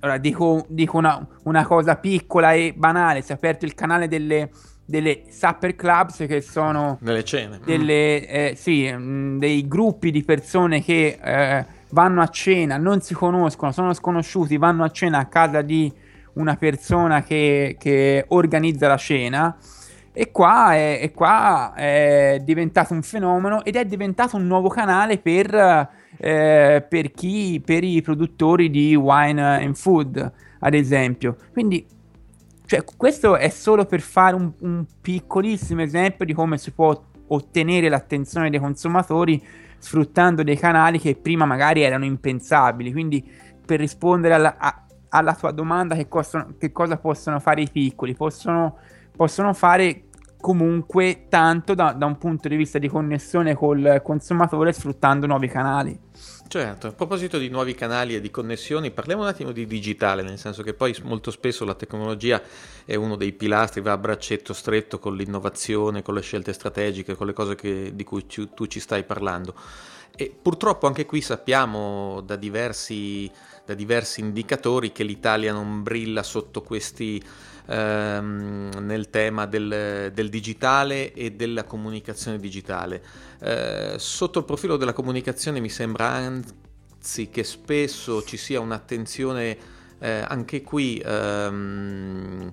ora 0.01 0.19
dico, 0.19 0.63
dico 0.69 0.97
una, 0.99 1.27
una, 1.45 1.65
cosa 1.65 1.95
piccola 1.95 2.53
e 2.53 2.75
banale, 2.77 3.23
si 3.23 3.31
è 3.31 3.33
aperto 3.33 3.65
il 3.65 3.73
canale 3.73 4.07
delle, 4.07 4.51
delle 4.85 5.23
supper 5.27 5.75
clubs 5.75 6.17
che 6.27 6.41
sono 6.41 6.99
delle 7.01 7.23
cene, 7.23 7.59
delle, 7.65 8.19
mm. 8.21 8.25
eh, 8.27 8.53
sì, 8.55 8.91
mh, 8.91 9.01
mm, 9.01 9.39
dei 9.39 9.67
gruppi 9.67 10.11
di 10.11 10.23
persone 10.23 10.83
che 10.83 11.17
eh, 11.19 11.65
vanno 11.89 12.21
a 12.21 12.27
cena, 12.27 12.77
non 12.77 13.01
si 13.01 13.15
conoscono, 13.15 13.71
sono 13.71 13.91
sconosciuti, 13.91 14.55
vanno 14.57 14.83
a 14.83 14.91
cena 14.91 15.17
a 15.17 15.25
casa 15.25 15.63
di 15.63 15.91
una 16.33 16.55
persona 16.55 17.23
che, 17.23 17.75
che 17.79 18.25
organizza 18.29 18.87
la 18.87 18.95
scena. 18.95 19.57
E 20.11 20.31
qua, 20.31 20.73
è, 20.73 20.99
e 21.01 21.11
qua, 21.11 21.73
è, 21.75 22.41
diventato 22.43 22.93
un 22.93 23.03
fenomeno 23.03 23.63
ed 23.63 23.75
è 23.75 23.85
diventato 23.85 24.35
un 24.35 24.47
nuovo 24.47 24.67
canale 24.67 25.17
per, 25.17 25.53
eh, 26.17 26.85
per, 26.87 27.11
chi, 27.11 27.61
per 27.63 27.83
i 27.83 28.01
produttori 28.01 28.69
di 28.69 28.95
wine 28.95 29.63
and 29.63 29.75
food, 29.75 30.31
ad 30.59 30.73
esempio. 30.73 31.37
Quindi, 31.53 31.85
cioè, 32.65 32.83
questo 32.83 33.37
è 33.37 33.49
solo 33.49 33.85
per 33.85 34.01
fare 34.01 34.35
un, 34.35 34.51
un 34.59 34.85
piccolissimo 34.99 35.81
esempio 35.81 36.25
di 36.25 36.33
come 36.33 36.57
si 36.57 36.71
può 36.71 36.99
ottenere 37.27 37.87
l'attenzione 37.87 38.49
dei 38.49 38.59
consumatori 38.59 39.41
sfruttando 39.77 40.43
dei 40.43 40.57
canali 40.57 40.99
che 40.99 41.15
prima 41.15 41.45
magari 41.45 41.81
erano 41.81 42.03
impensabili. 42.03 42.91
Quindi, 42.91 43.23
per 43.65 43.79
rispondere 43.79 44.33
alla, 44.33 44.57
a, 44.57 44.83
alla 45.09 45.35
tua 45.35 45.51
domanda 45.51 45.95
che, 45.95 46.07
costano, 46.07 46.55
che 46.57 46.71
cosa 46.71 46.97
possono 46.97 47.39
fare 47.39 47.61
i 47.61 47.69
piccoli, 47.69 48.15
possono, 48.15 48.77
possono 49.15 49.53
fare 49.53 50.03
comunque 50.39 51.25
tanto 51.27 51.73
da, 51.75 51.91
da, 51.91 52.05
un 52.05 52.17
punto 52.17 52.47
di 52.47 52.55
vista 52.55 52.79
di 52.79 52.87
connessione 52.87 53.55
col 53.55 54.01
consumatore 54.03 54.71
sfruttando 54.71 55.27
nuovi 55.27 55.47
canali. 55.47 55.99
Certo, 56.47 56.87
a 56.87 56.91
proposito 56.93 57.37
di 57.37 57.49
nuovi 57.49 57.75
canali 57.75 58.15
e 58.15 58.21
di 58.21 58.31
connessioni, 58.31 58.89
parliamo 58.89 59.21
un 59.21 59.27
attimo 59.27 59.51
di 59.51 59.67
digitale, 59.67 60.23
nel 60.23 60.39
senso 60.39 60.63
che 60.63 60.73
poi 60.73 60.95
molto 61.03 61.29
spesso 61.29 61.63
la 61.63 61.75
tecnologia 61.75 62.41
è 62.85 62.95
uno 62.95 63.15
dei 63.15 63.33
pilastri, 63.33 63.81
va 63.81 63.91
a 63.91 63.97
braccetto 63.97 64.53
stretto 64.53 64.97
con 64.97 65.15
l'innovazione, 65.15 66.01
con 66.01 66.15
le 66.15 66.21
scelte 66.21 66.53
strategiche, 66.53 67.15
con 67.15 67.27
le 67.27 67.33
cose 67.33 67.53
che, 67.55 67.91
di 67.93 68.03
cui 68.03 68.27
ci, 68.27 68.49
tu 68.55 68.65
ci 68.65 68.79
stai 68.79 69.03
parlando. 69.03 69.53
E 70.21 70.35
purtroppo 70.41 70.85
anche 70.85 71.05
qui 71.05 71.21
sappiamo 71.21 72.19
da 72.19 72.35
diversi 72.35 73.31
da 73.65 73.73
diversi 73.73 74.19
indicatori 74.19 74.91
che 74.91 75.03
l'Italia 75.03 75.53
non 75.53 75.81
brilla 75.81 76.23
sotto 76.23 76.61
questi 76.61 77.23
ehm, 77.67 78.71
nel 78.79 79.09
tema 79.11 79.45
del, 79.45 80.11
del, 80.11 80.27
digitale 80.27 81.13
e 81.13 81.31
della 81.31 81.63
comunicazione 81.63 82.37
digitale. 82.39 83.01
Eh, 83.39 83.93
sotto 83.97 84.39
il 84.39 84.45
profilo 84.45 84.75
della 84.75 84.91
comunicazione 84.91 85.61
mi 85.61 85.69
sembra 85.69 86.07
anzi 86.07 87.29
che 87.29 87.43
spesso 87.45 88.23
ci 88.23 88.35
sia 88.35 88.59
un'attenzione 88.59 89.57
eh, 89.99 90.25
anche 90.27 90.63
qui 90.63 90.99
ehm, 91.05 92.51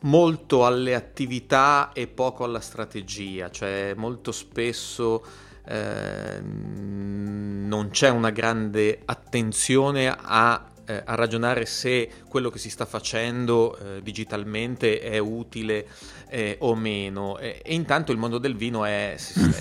molto 0.00 0.64
alle 0.64 0.94
attività 0.94 1.92
e 1.92 2.08
poco 2.08 2.42
alla 2.42 2.60
strategia, 2.60 3.50
cioè 3.50 3.92
molto 3.94 4.32
spesso 4.32 5.22
Ehm, 5.68 7.64
non 7.66 7.90
c'è 7.90 8.08
una 8.08 8.30
grande 8.30 9.00
attenzione 9.04 10.08
a, 10.08 10.64
eh, 10.84 11.02
a, 11.04 11.14
ragionare 11.16 11.66
se 11.66 12.08
quello 12.28 12.50
che 12.50 12.58
si 12.58 12.70
sta 12.70 12.86
facendo 12.86 13.76
eh, 13.76 14.02
digitalmente 14.02 15.00
è 15.00 15.18
utile 15.18 15.88
eh, 16.28 16.56
o 16.60 16.74
meno. 16.76 17.38
E, 17.38 17.60
e, 17.64 17.74
intanto 17.74 18.12
il 18.12 18.18
mondo 18.18 18.38
del 18.38 18.54
vino 18.56 18.84
è, 18.84 19.16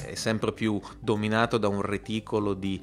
è, 0.05 0.15
sempre 0.15 0.53
più 0.53 0.79
dominato 0.99 1.57
da 1.57 1.67
un 1.67 1.81
reticolo 1.81 2.53
di 2.53 2.79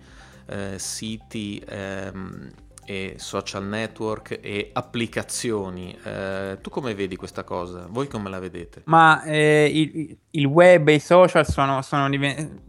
eh, 0.46 0.78
siti 0.78 1.62
ehm, 1.64 2.50
e 2.92 3.14
social 3.16 3.64
network 3.64 4.38
e 4.42 4.68
applicazioni. 4.74 5.96
Eh, 6.04 6.58
tu 6.60 6.68
come 6.68 6.94
vedi 6.94 7.16
questa 7.16 7.42
cosa? 7.42 7.86
Voi 7.88 8.06
come 8.06 8.28
la 8.28 8.38
vedete? 8.38 8.82
Ma 8.84 9.22
eh, 9.22 9.70
il, 9.72 10.16
il, 10.30 10.44
web 10.44 10.88
e 10.88 10.94
i 10.94 11.00
social 11.00 11.46
sono, 11.46 11.80
sono, 11.80 12.10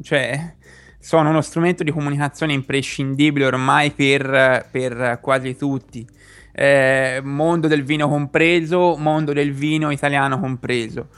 cioè, 0.01 0.55
sono, 0.97 1.29
uno 1.29 1.41
strumento 1.41 1.83
di 1.83 1.91
comunicazione 1.91 2.53
imprescindibile 2.53 3.45
ormai 3.45 3.91
per, 3.91 4.69
per 4.71 5.19
quasi 5.21 5.57
tutti. 5.57 6.07
Eh, 6.53 7.19
mondo 7.21 7.67
del 7.67 7.83
vino 7.83 8.07
compreso, 8.07 8.95
mondo 8.95 9.33
del 9.33 9.51
vino 9.51 9.91
italiano 9.91 10.39
compreso. 10.39 11.09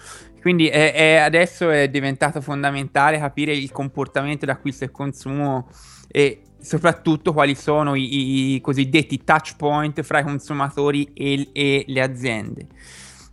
Quindi 0.41 0.67
è, 0.67 0.93
è, 0.93 1.15
adesso 1.17 1.69
è 1.69 1.89
diventato 1.89 2.41
fondamentale 2.41 3.19
capire 3.19 3.51
il 3.53 3.71
comportamento 3.71 4.45
d'acquisto 4.45 4.83
e 4.83 4.91
consumo 4.91 5.67
e 6.07 6.44
soprattutto 6.65 7.31
quali 7.31 7.53
sono 7.53 7.93
i, 7.93 8.55
i 8.55 8.61
cosiddetti 8.61 9.23
touch 9.23 9.55
point 9.55 10.01
fra 10.01 10.19
i 10.19 10.23
consumatori 10.23 11.11
e, 11.13 11.49
e 11.53 11.85
le 11.87 12.01
aziende. 12.01 12.67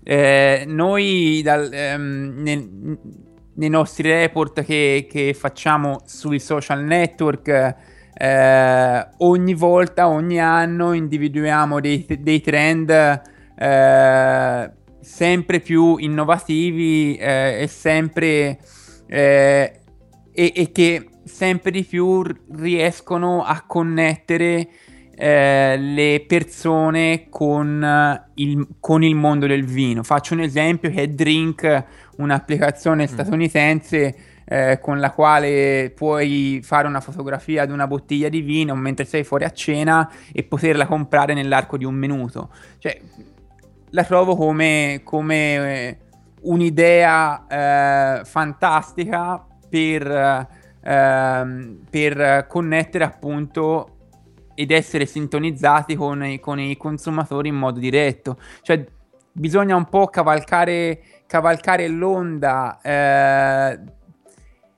Eh, 0.04 0.64
noi 0.66 1.40
dal, 1.42 1.72
ehm, 1.72 2.34
nel, 2.36 2.98
nei 3.54 3.68
nostri 3.70 4.10
report 4.10 4.62
che, 4.62 5.06
che, 5.08 5.32
facciamo 5.32 6.02
sui 6.04 6.38
social 6.38 6.84
network 6.84 7.76
eh, 8.12 9.08
ogni 9.18 9.54
volta, 9.54 10.08
ogni 10.08 10.38
anno 10.38 10.92
individuiamo 10.92 11.80
dei, 11.80 12.04
dei 12.20 12.40
trend 12.40 12.90
eh, 12.90 14.70
sempre 15.00 15.60
più 15.60 15.96
innovativi 15.96 17.16
eh, 17.16 17.62
e 17.62 17.66
sempre 17.66 18.58
eh, 19.06 19.80
e, 20.32 20.52
e 20.54 20.72
che 20.72 21.06
sempre 21.42 21.72
di 21.72 21.82
più 21.82 22.22
riescono 22.52 23.42
a 23.42 23.64
connettere 23.66 24.68
eh, 25.16 25.76
le 25.76 26.24
persone 26.24 27.26
con 27.30 28.24
il, 28.34 28.68
con 28.78 29.02
il, 29.02 29.16
mondo 29.16 29.48
del 29.48 29.64
vino. 29.64 30.04
Faccio 30.04 30.34
un 30.34 30.40
esempio 30.40 30.88
che 30.92 31.02
è 31.02 31.08
Drink, 31.08 31.84
un'applicazione 32.18 33.02
mm. 33.02 33.06
statunitense 33.06 34.16
eh, 34.44 34.78
con 34.80 35.00
la 35.00 35.10
quale 35.10 35.92
puoi 35.96 36.60
fare 36.62 36.86
una 36.86 37.00
fotografia 37.00 37.66
di 37.66 37.72
una 37.72 37.88
bottiglia 37.88 38.28
di 38.28 38.40
vino 38.40 38.76
mentre 38.76 39.04
sei 39.04 39.24
fuori 39.24 39.42
a 39.42 39.50
cena 39.50 40.08
e 40.32 40.44
poterla 40.44 40.86
comprare 40.86 41.34
nell'arco 41.34 41.76
di 41.76 41.84
un 41.84 41.96
minuto. 41.96 42.50
Cioè, 42.78 43.00
la 43.90 44.04
trovo 44.04 44.36
come, 44.36 45.00
come 45.02 45.54
eh, 45.56 45.98
un'idea 46.42 47.46
eh, 48.20 48.24
fantastica 48.24 49.44
per, 49.68 50.60
ehm, 50.82 51.84
per 51.88 52.46
connettere 52.48 53.04
appunto 53.04 53.96
ed 54.54 54.70
essere 54.70 55.06
sintonizzati 55.06 55.94
con 55.96 56.24
i, 56.24 56.38
con 56.38 56.58
i, 56.58 56.76
consumatori 56.76 57.48
in 57.48 57.56
modo 57.56 57.78
diretto. 57.78 58.38
Cioè, 58.60 58.84
bisogna 59.32 59.76
un 59.76 59.88
po' 59.88 60.06
cavalcare, 60.06 61.02
cavalcare 61.26 61.88
l'onda, 61.88 62.78
eh, 62.82 63.80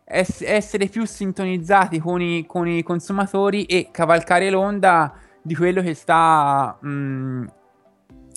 ess- 0.05 0.43
essere 0.43 0.87
più 0.87 1.05
sintonizzati 1.05 1.99
con 1.99 2.21
i, 2.21 2.47
con 2.47 2.69
i, 2.69 2.83
consumatori 2.83 3.64
e 3.64 3.88
cavalcare 3.90 4.51
l'onda 4.51 5.12
di 5.43 5.55
quello 5.55 5.83
che 5.83 5.95
sta 5.95 6.79
mh, 6.81 6.88
mm, 6.88 7.45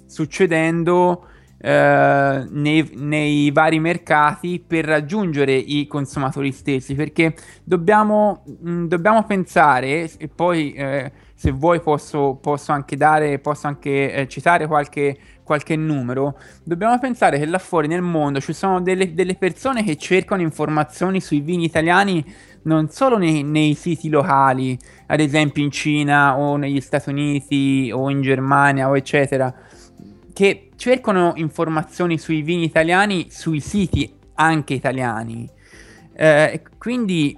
succedendo 0.05 1.27
eh, 1.59 2.45
nei, 2.49 2.91
nei, 2.95 3.51
vari 3.51 3.79
mercati 3.79 4.63
per 4.65 4.85
raggiungere 4.85 5.53
i 5.53 5.87
consumatori 5.87 6.51
stessi 6.51 6.93
perché 6.93 7.35
dobbiamo, 7.63 8.43
mh, 8.45 8.69
mm, 8.69 8.85
dobbiamo 8.85 9.23
pensare 9.23 10.09
e 10.17 10.27
poi 10.27 10.73
eh, 10.73 11.11
se 11.33 11.51
vuoi 11.51 11.81
posso, 11.81 12.37
posso, 12.41 12.71
anche 12.71 12.95
dare 12.95 13.39
posso 13.39 13.67
anche 13.67 14.13
eh, 14.13 14.27
citare 14.27 14.67
qualche, 14.67 15.17
qualche, 15.43 15.75
numero. 15.75 16.37
Dobbiamo 16.63 16.97
pensare 16.99 17.39
che 17.39 17.45
là 17.45 17.59
fuori 17.59 17.87
nel 17.87 18.01
mondo 18.01 18.39
ci 18.39 18.53
sono 18.53 18.81
delle, 18.81 19.13
delle 19.13 19.35
persone 19.35 19.83
che 19.83 19.97
cercano 19.97 20.41
informazioni 20.41 21.21
sui 21.21 21.41
vini 21.41 21.65
italiani 21.65 22.23
non 22.63 22.89
solo 22.89 23.17
nei, 23.17 23.43
nei, 23.43 23.75
siti 23.75 24.09
locali, 24.09 24.77
ad 25.07 25.19
esempio 25.21 25.63
in 25.63 25.71
Cina 25.71 26.37
o 26.37 26.57
negli 26.57 26.81
Stati 26.81 27.09
Uniti 27.09 27.91
o 27.93 28.09
in 28.09 28.21
Germania 28.21 28.89
o 28.89 28.97
eccetera, 28.97 29.53
che 30.37 30.69
cercano 30.75 31.31
informazioni 31.37 32.19
sui 32.19 32.43
vini 32.43 32.63
italiani 32.63 33.25
sui 33.31 33.59
siti 33.59 34.13
anche 34.35 34.75
italiani. 34.75 35.49
Eh, 36.13 36.61
quindi 36.77 37.35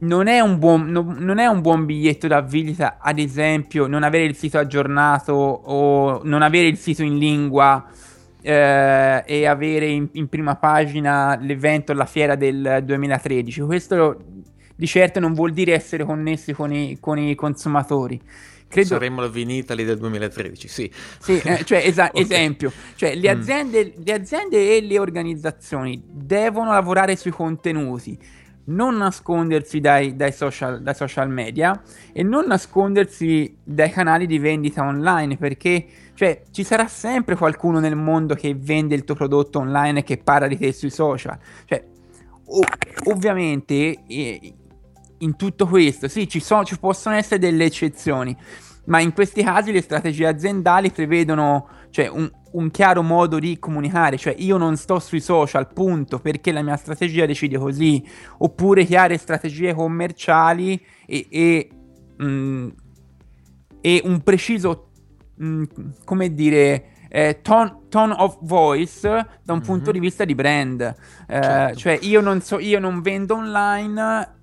non 0.00 0.26
è, 0.26 0.46
buon, 0.46 0.90
no, 0.90 1.16
non 1.18 1.38
è, 1.38 1.46
un 1.46 1.62
buon, 1.62 1.86
biglietto 1.86 2.26
da 2.26 2.42
visita, 2.42 2.98
ad 3.00 3.18
esempio, 3.18 3.86
non 3.86 4.02
avere 4.02 4.24
il 4.24 4.36
sito 4.36 4.58
aggiornato 4.58 5.32
o 5.32 6.20
non 6.24 6.42
avere 6.42 6.66
il 6.66 6.76
sito 6.76 7.02
in 7.02 7.16
lingua 7.16 7.86
eh, 8.42 9.22
e 9.24 9.46
avere 9.46 9.86
in, 9.86 10.06
in, 10.12 10.28
prima 10.28 10.56
pagina 10.56 11.38
l'evento, 11.40 11.94
la 11.94 12.04
fiera 12.04 12.34
del 12.34 12.82
2013. 12.84 13.62
Questo 13.62 14.18
di 14.76 14.86
certo 14.86 15.20
non 15.20 15.32
vuol 15.32 15.52
dire 15.52 15.72
essere 15.72 16.04
connessi 16.04 16.52
con 16.52 16.70
i, 16.70 16.98
con 17.00 17.16
i 17.16 17.34
consumatori. 17.34 18.20
Credo... 18.74 18.88
Saremmo 18.88 19.20
la 19.20 19.28
Vinitali 19.28 19.84
del 19.84 19.98
2013, 19.98 20.66
sì. 20.66 20.90
Sì, 21.20 21.38
eh, 21.38 21.64
cioè, 21.64 21.86
esa- 21.86 22.10
okay. 22.12 22.22
esempio, 22.22 22.72
cioè, 22.96 23.14
le, 23.14 23.32
mm. 23.32 23.38
aziende, 23.38 23.94
mm. 23.96 24.02
le 24.04 24.12
aziende 24.12 24.76
e 24.76 24.80
le 24.80 24.98
organizzazioni 24.98 26.02
devono 26.04 26.72
lavorare 26.72 27.14
sui 27.14 27.30
contenuti, 27.30 28.18
non 28.64 28.96
nascondersi 28.96 29.78
dai, 29.78 30.16
dai, 30.16 30.32
social, 30.32 30.82
dai, 30.82 30.94
social, 30.94 31.30
media 31.30 31.80
e 32.12 32.24
non 32.24 32.46
nascondersi 32.46 33.58
dai 33.62 33.90
canali 33.90 34.26
di 34.26 34.38
vendita 34.40 34.82
online 34.82 35.36
perché 35.36 35.86
cioè, 36.14 36.42
ci 36.50 36.64
sarà 36.64 36.88
sempre 36.88 37.36
qualcuno 37.36 37.78
nel 37.78 37.94
mondo 37.94 38.34
che 38.34 38.56
vende 38.58 38.96
il 38.96 39.04
tuo 39.04 39.14
prodotto 39.14 39.60
online 39.60 40.00
e 40.00 40.02
che 40.02 40.16
parla 40.16 40.48
di 40.48 40.58
te 40.58 40.72
sui 40.72 40.90
social. 40.90 41.38
Cioè, 41.64 41.84
ov- 42.46 43.08
ovviamente 43.08 44.00
eh, 44.08 44.54
in 45.24 45.36
tutto 45.36 45.66
questo, 45.66 46.06
sì, 46.06 46.28
ci, 46.28 46.38
so, 46.38 46.62
ci 46.64 46.78
possono 46.78 47.16
essere 47.16 47.40
delle 47.40 47.64
eccezioni, 47.64 48.36
ma 48.86 49.00
in 49.00 49.12
questi 49.12 49.42
casi 49.42 49.72
le 49.72 49.80
strategie 49.80 50.26
aziendali 50.26 50.90
prevedono 50.90 51.68
cioè, 51.90 52.08
un, 52.08 52.30
un, 52.52 52.70
chiaro 52.70 53.02
modo 53.02 53.38
di 53.38 53.58
comunicare, 53.58 54.18
cioè 54.18 54.34
io 54.38 54.58
non 54.58 54.76
sto 54.76 54.98
sui 54.98 55.20
social, 55.20 55.72
punto, 55.72 56.18
perché 56.18 56.52
la 56.52 56.62
mia 56.62 56.76
strategia 56.76 57.24
decide 57.24 57.58
così, 57.58 58.04
oppure 58.38 58.84
chiare 58.84 59.16
strategie 59.16 59.74
commerciali 59.74 60.80
e, 61.06 61.26
e, 61.30 61.68
mh, 62.16 62.24
mm, 62.26 62.68
e 63.80 64.02
un 64.04 64.22
preciso, 64.22 64.90
mh, 65.36 65.46
mm, 65.46 65.64
come 66.04 66.34
dire, 66.34 66.88
eh, 67.08 67.38
tone, 67.42 67.82
tone, 67.88 68.12
of 68.18 68.38
voice 68.40 69.08
da 69.08 69.52
un 69.52 69.58
mm-hmm. 69.58 69.60
punto 69.60 69.92
di 69.92 70.00
vista 70.00 70.24
di 70.24 70.34
brand. 70.34 70.80
Eh, 70.80 70.94
certo. 71.26 71.78
Cioè 71.78 71.98
io 72.02 72.20
non, 72.20 72.40
so, 72.40 72.58
io 72.58 72.80
non 72.80 73.00
vendo 73.02 73.36
online 73.36 74.33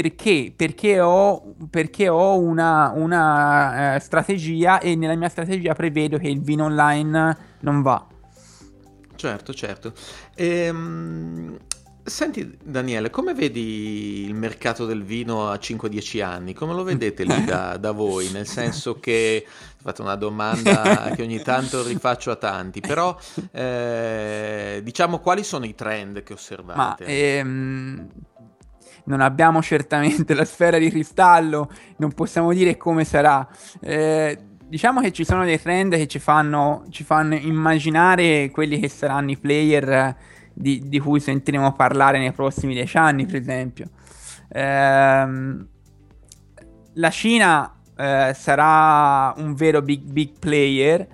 perché? 0.00 0.52
Perché 0.54 1.00
ho, 1.00 1.54
perché 1.70 2.08
ho 2.08 2.36
una, 2.38 2.92
una 2.94 3.94
uh, 3.94 4.00
strategia 4.00 4.80
e 4.80 4.96
nella 4.96 5.14
mia 5.14 5.28
strategia 5.28 5.72
prevedo 5.74 6.18
che 6.18 6.28
il 6.28 6.40
vino 6.40 6.64
online 6.64 7.36
non 7.60 7.80
va. 7.82 8.04
Certo, 9.14 9.54
certo. 9.54 9.92
Ehm, 10.34 11.56
senti 12.02 12.58
Daniele, 12.62 13.10
come 13.10 13.34
vedi 13.34 14.24
il 14.24 14.34
mercato 14.34 14.84
del 14.84 15.04
vino 15.04 15.48
a 15.48 15.54
5-10 15.54 16.22
anni? 16.22 16.54
Come 16.54 16.74
lo 16.74 16.82
vedete 16.82 17.22
lì 17.22 17.44
da, 17.44 17.76
da 17.76 17.92
voi? 17.92 18.30
Nel 18.32 18.46
senso 18.46 18.98
che 18.98 19.46
fatto 19.76 20.02
una 20.02 20.16
domanda 20.16 21.12
che 21.14 21.22
ogni 21.22 21.40
tanto 21.40 21.86
rifaccio 21.86 22.32
a 22.32 22.36
tanti, 22.36 22.80
però 22.80 23.16
eh, 23.52 24.80
diciamo 24.82 25.20
quali 25.20 25.44
sono 25.44 25.66
i 25.66 25.74
trend 25.74 26.22
che 26.22 26.32
osservate? 26.32 27.04
Ma 27.04 27.10
ehm, 27.10 28.08
non 29.04 29.20
abbiamo 29.20 29.62
certamente 29.62 30.34
la 30.34 30.44
sfera 30.44 30.78
di 30.78 30.90
cristallo, 30.90 31.70
non 31.98 32.12
possiamo 32.12 32.52
dire 32.52 32.76
come 32.76 33.04
sarà. 33.04 33.46
Eh, 33.80 34.38
diciamo 34.66 35.00
che 35.00 35.12
ci 35.12 35.24
sono 35.24 35.44
dei 35.44 35.60
trend 35.60 35.94
che 35.94 36.06
ci 36.06 36.18
fanno, 36.18 36.84
ci 36.90 37.04
fanno 37.04 37.34
immaginare 37.34 38.50
quelli 38.50 38.78
che 38.78 38.88
saranno 38.88 39.30
i 39.30 39.38
player 39.38 40.16
di, 40.52 40.82
di, 40.88 40.98
cui 40.98 41.20
sentiremo 41.20 41.72
parlare 41.72 42.18
nei 42.18 42.32
prossimi 42.32 42.74
dieci 42.74 42.96
anni, 42.96 43.26
per 43.26 43.36
esempio. 43.36 43.88
Eh, 44.48 45.26
la 46.96 47.10
Cina 47.10 47.74
eh, 47.96 48.32
sarà 48.34 49.34
un 49.36 49.54
vero 49.54 49.82
big, 49.82 50.02
big 50.02 50.38
player 50.38 51.06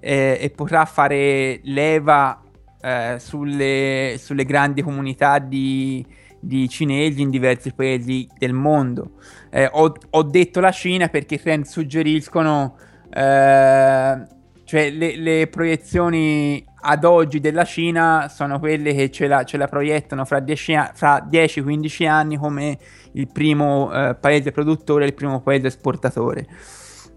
eh, 0.00 0.38
e 0.40 0.50
potrà 0.50 0.84
fare 0.84 1.60
leva 1.64 2.40
eh, 2.80 3.16
sulle, 3.18 4.16
sulle 4.18 4.44
grandi 4.44 4.82
comunità 4.82 5.38
di, 5.38 6.04
di 6.40 6.68
cinesi 6.68 7.20
in 7.20 7.30
diversi 7.30 7.72
paesi 7.72 8.28
del 8.38 8.52
mondo. 8.52 9.12
Eh, 9.50 9.68
ho, 9.70 9.92
ho, 10.10 10.22
detto 10.22 10.60
la 10.60 10.70
Cina 10.70 11.08
perché 11.08 11.36
i 11.36 11.40
trend 11.40 11.64
suggeriscono, 11.64 12.76
eh, 13.10 14.22
cioè 14.64 14.90
le, 14.90 15.16
le, 15.16 15.46
proiezioni 15.48 16.64
ad 16.80 17.04
oggi 17.04 17.40
della 17.40 17.64
Cina 17.64 18.28
sono 18.28 18.58
quelle 18.58 18.94
che 18.94 19.10
ce 19.10 19.26
la, 19.26 19.44
ce 19.44 19.56
la 19.56 19.66
proiettano 19.66 20.24
fra 20.24 20.38
10-15 20.38 22.06
anni 22.06 22.36
come 22.36 22.78
il 23.12 23.28
primo 23.32 23.92
eh, 23.92 24.14
paese 24.14 24.52
produttore 24.52 25.06
il 25.06 25.14
primo 25.14 25.40
paese 25.40 25.68
esportatore. 25.68 26.46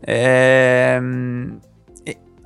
Ehm, 0.04 1.60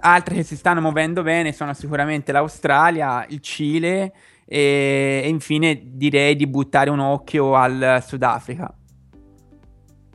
altre 0.06 0.36
che 0.36 0.44
si 0.44 0.56
stanno 0.56 0.82
muovendo 0.82 1.24
bene 1.24 1.52
sono 1.52 1.74
sicuramente 1.74 2.32
l'Australia, 2.32 3.26
il 3.30 3.40
Cile 3.40 4.14
e, 4.46 5.22
e 5.24 5.28
infine 5.28 5.82
direi 5.94 6.36
di 6.36 6.48
buttare 6.48 6.90
un 6.90 7.00
occhio 7.00 7.56
al 7.56 8.04
Sudafrica. 8.06 8.74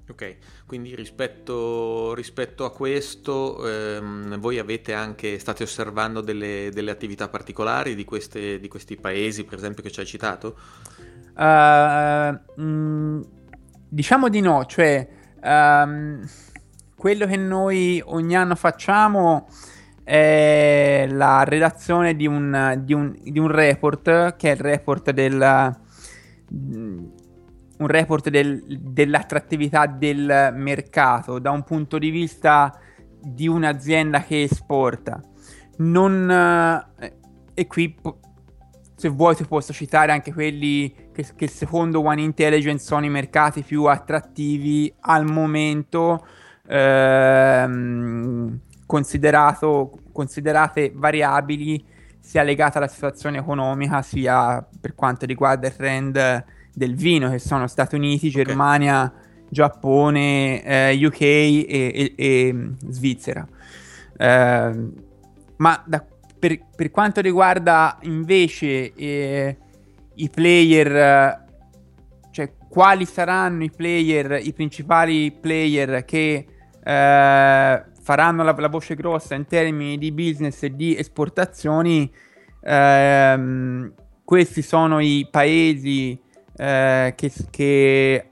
Ok, 0.09 0.37
quindi 0.67 0.95
rispetto, 0.95 2.15
rispetto 2.15 2.65
a 2.65 2.73
questo, 2.73 3.67
ehm, 3.67 4.39
voi 4.39 4.59
avete 4.59 4.93
anche, 4.93 5.39
state 5.39 5.63
osservando 5.63 6.21
delle, 6.21 6.71
delle 6.73 6.91
attività 6.91 7.29
particolari 7.29 7.95
di, 7.95 8.05
queste, 8.05 8.59
di, 8.59 8.69
questi 8.69 8.97
paesi, 8.97 9.45
per 9.45 9.59
esempio, 9.59 9.83
che 9.83 9.91
ci 9.91 10.01
hai 10.01 10.07
citato? 10.07 10.59
Uh, 11.37 12.61
mh, 12.61 13.27
diciamo 13.89 14.29
di 14.29 14.41
no, 14.41 14.65
cioè 14.67 15.09
um, 15.43 16.29
quello 16.97 17.27
che 17.27 17.37
noi 17.37 18.03
ogni 18.05 18.37
anno 18.37 18.55
facciamo 18.57 19.49
è 20.11 21.07
la 21.11 21.45
redazione 21.45 22.17
di 22.17 22.27
un, 22.27 22.81
di 22.85 22.95
un, 22.95 23.15
di 23.23 23.39
un 23.39 23.49
report, 23.49 24.37
che 24.37 24.51
è 24.51 24.55
il 24.55 24.61
report 24.61 25.11
del... 25.11 25.79
Un 26.51 27.87
report 27.87 28.29
del, 28.29 28.63
dell'attrattività 28.67 29.87
del 29.87 30.53
mercato 30.55 31.39
da 31.39 31.51
un 31.51 31.63
punto 31.63 31.97
di 31.97 32.11
vista 32.11 32.79
di 33.23 33.49
un'azienda 33.49 34.23
che 34.23 34.43
esporta. 34.43 35.21
Non, 35.79 36.29
e 37.55 37.67
qui 37.67 37.97
se 38.97 39.09
vuoi 39.09 39.35
ti 39.35 39.47
posso 39.47 39.73
citare 39.73 40.13
anche 40.13 40.33
quelli 40.33 40.93
che 40.93 41.11
che, 41.13 41.27
che, 41.37 41.49
secondo 41.49 42.05
One 42.05 42.23
Intelligence 42.23 42.85
sono 42.85 43.05
i 43.05 43.11
mercati 43.11 43.63
più 43.63 43.85
attrattivi 43.85 44.93
al 45.01 45.25
momento, 45.31 46.27
ehm, 46.67 48.61
considerate 50.13 50.93
variabili 50.95 51.85
sia 52.19 52.43
legate 52.43 52.79
alla 52.79 52.89
situazione 52.89 53.39
economica 53.39 54.03
sia 54.03 54.67
per 54.81 54.95
quanto 54.95 55.27
riguarda 55.27 55.69
il 55.69 55.77
trend 55.77 56.45
del 56.73 56.95
vino, 56.95 57.31
che 57.31 57.39
sono 57.39 57.67
Stati 57.67 57.95
Uniti, 57.95 58.31
Germania, 58.31 59.05
okay. 59.05 59.29
Giappone, 59.49 60.63
eh, 60.63 61.07
UK 61.07 61.21
e, 61.21 61.67
e, 61.69 62.15
e 62.17 62.71
Svizzera. 62.89 63.47
Eh, 64.17 64.89
ma 65.57 65.83
da, 65.87 66.05
per, 66.39 66.59
per, 66.75 66.91
quanto 66.91 67.21
riguarda 67.21 67.99
invece 68.03 68.93
eh, 68.95 69.57
i 70.15 70.29
player, 70.31 71.45
cioè 72.31 72.53
quali 72.69 73.05
saranno 73.05 73.65
i 73.65 73.71
player, 73.71 74.41
i 74.43 74.53
principali 74.53 75.33
player 75.33 76.05
che 76.05 76.47
eh, 76.83 77.85
faranno 78.11 78.43
la, 78.43 78.57
la, 78.59 78.67
voce 78.67 78.97
grossa 78.97 79.37
in 79.37 79.47
termini 79.47 79.97
di 79.97 80.11
business 80.11 80.65
e 80.65 80.75
di 80.75 80.97
esportazioni, 80.97 82.13
ehm, 82.61 83.93
questi 84.25 84.63
sono 84.63 84.99
i 84.99 85.29
paesi 85.31 86.21
eh, 86.57 87.13
che, 87.17 87.33
che, 87.51 88.31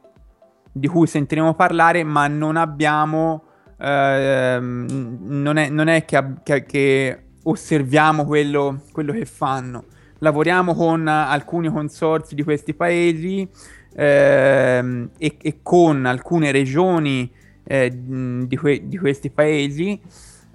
di 0.72 0.88
cui 0.88 1.06
sentiremo 1.06 1.54
parlare, 1.54 2.02
ma 2.02 2.26
non 2.26 2.56
abbiamo, 2.56 3.44
ehm, 3.78 5.18
non, 5.20 5.56
è, 5.58 5.68
non, 5.68 5.86
è, 5.86 6.04
che, 6.04 6.24
che, 6.42 6.64
che 6.64 7.22
osserviamo 7.44 8.24
quello, 8.24 8.80
quello, 8.90 9.12
che 9.12 9.26
fanno. 9.26 9.84
Lavoriamo 10.18 10.74
con 10.74 11.06
alcuni 11.06 11.68
consorzi 11.68 12.34
di 12.34 12.42
questi 12.42 12.74
paesi 12.74 13.48
ehm, 13.94 15.10
e, 15.16 15.36
e, 15.40 15.60
con 15.62 16.04
alcune 16.04 16.50
regioni 16.50 17.32
eh, 17.70 17.92
di, 17.94 18.56
que- 18.56 18.88
di, 18.88 18.96
questi 18.96 19.28
paesi, 19.28 20.00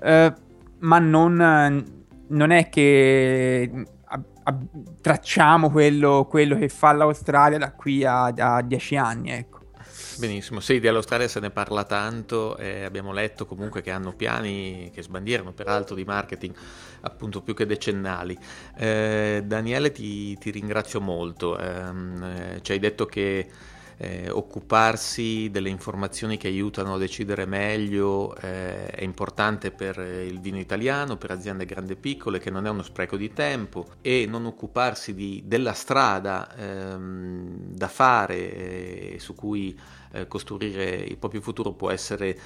eh, 0.01 0.33
ma 0.79 0.97
non, 0.97 1.85
non, 2.27 2.51
è 2.51 2.69
che 2.69 3.85
tracciamo 4.99 5.69
quello, 5.69 6.25
quello, 6.27 6.57
che 6.57 6.69
fa 6.69 6.91
l'Australia 6.91 7.59
da 7.59 7.71
qui 7.71 8.03
a, 8.03 8.25
a 8.25 8.61
dieci 8.63 8.95
anni, 8.95 9.29
ecco. 9.29 9.59
Benissimo, 10.17 10.59
sì, 10.59 10.79
dell'Australia 10.79 11.27
se 11.27 11.39
ne 11.39 11.49
parla 11.51 11.83
tanto 11.83 12.57
e 12.57 12.83
abbiamo 12.83 13.11
letto 13.13 13.45
comunque 13.45 13.81
che 13.81 13.91
hanno 13.91 14.13
piani 14.13 14.91
che 14.93 15.01
sbandierano 15.01 15.53
peraltro 15.53 15.95
di 15.95 16.03
marketing 16.03 16.53
appunto 17.01 17.41
più 17.41 17.53
che 17.53 17.65
decennali. 17.65 18.37
Eh, 18.75 19.43
Daniele 19.45 19.91
ti, 19.91 20.37
ti, 20.37 20.51
ringrazio 20.51 21.01
molto, 21.01 21.57
ehm, 21.57 22.23
eh, 22.23 22.59
ci 22.61 22.71
hai 22.73 22.79
detto 22.79 23.05
che 23.05 23.49
eh, 23.97 24.29
occuparsi 24.29 25.49
delle 25.51 25.69
informazioni 25.69 26.37
che 26.37 26.47
aiutano 26.47 26.95
a 26.95 26.97
decidere 26.97 27.45
meglio 27.45 28.35
eh, 28.37 28.87
è 28.87 29.03
importante 29.03 29.71
per 29.71 29.97
il 29.97 30.39
vino 30.39 30.59
italiano, 30.59 31.17
per 31.17 31.31
aziende 31.31 31.65
grandi 31.65 31.93
e 31.93 31.97
piccole, 31.97 32.39
che 32.39 32.49
non 32.49 32.65
è 32.65 32.69
uno 32.69 32.83
spreco 32.83 33.17
di 33.17 33.33
tempo 33.33 33.85
e 34.01 34.25
non 34.27 34.45
occuparsi 34.45 35.13
di, 35.13 35.43
della 35.45 35.73
strada 35.73 36.53
ehm, 36.55 37.73
da 37.75 37.87
fare 37.87 39.13
eh, 39.13 39.15
su 39.19 39.35
cui 39.35 39.77
eh, 40.11 40.27
costruire 40.27 40.95
il 40.95 41.17
proprio 41.17 41.41
futuro 41.41 41.73
può 41.73 41.89
essere 41.89 42.37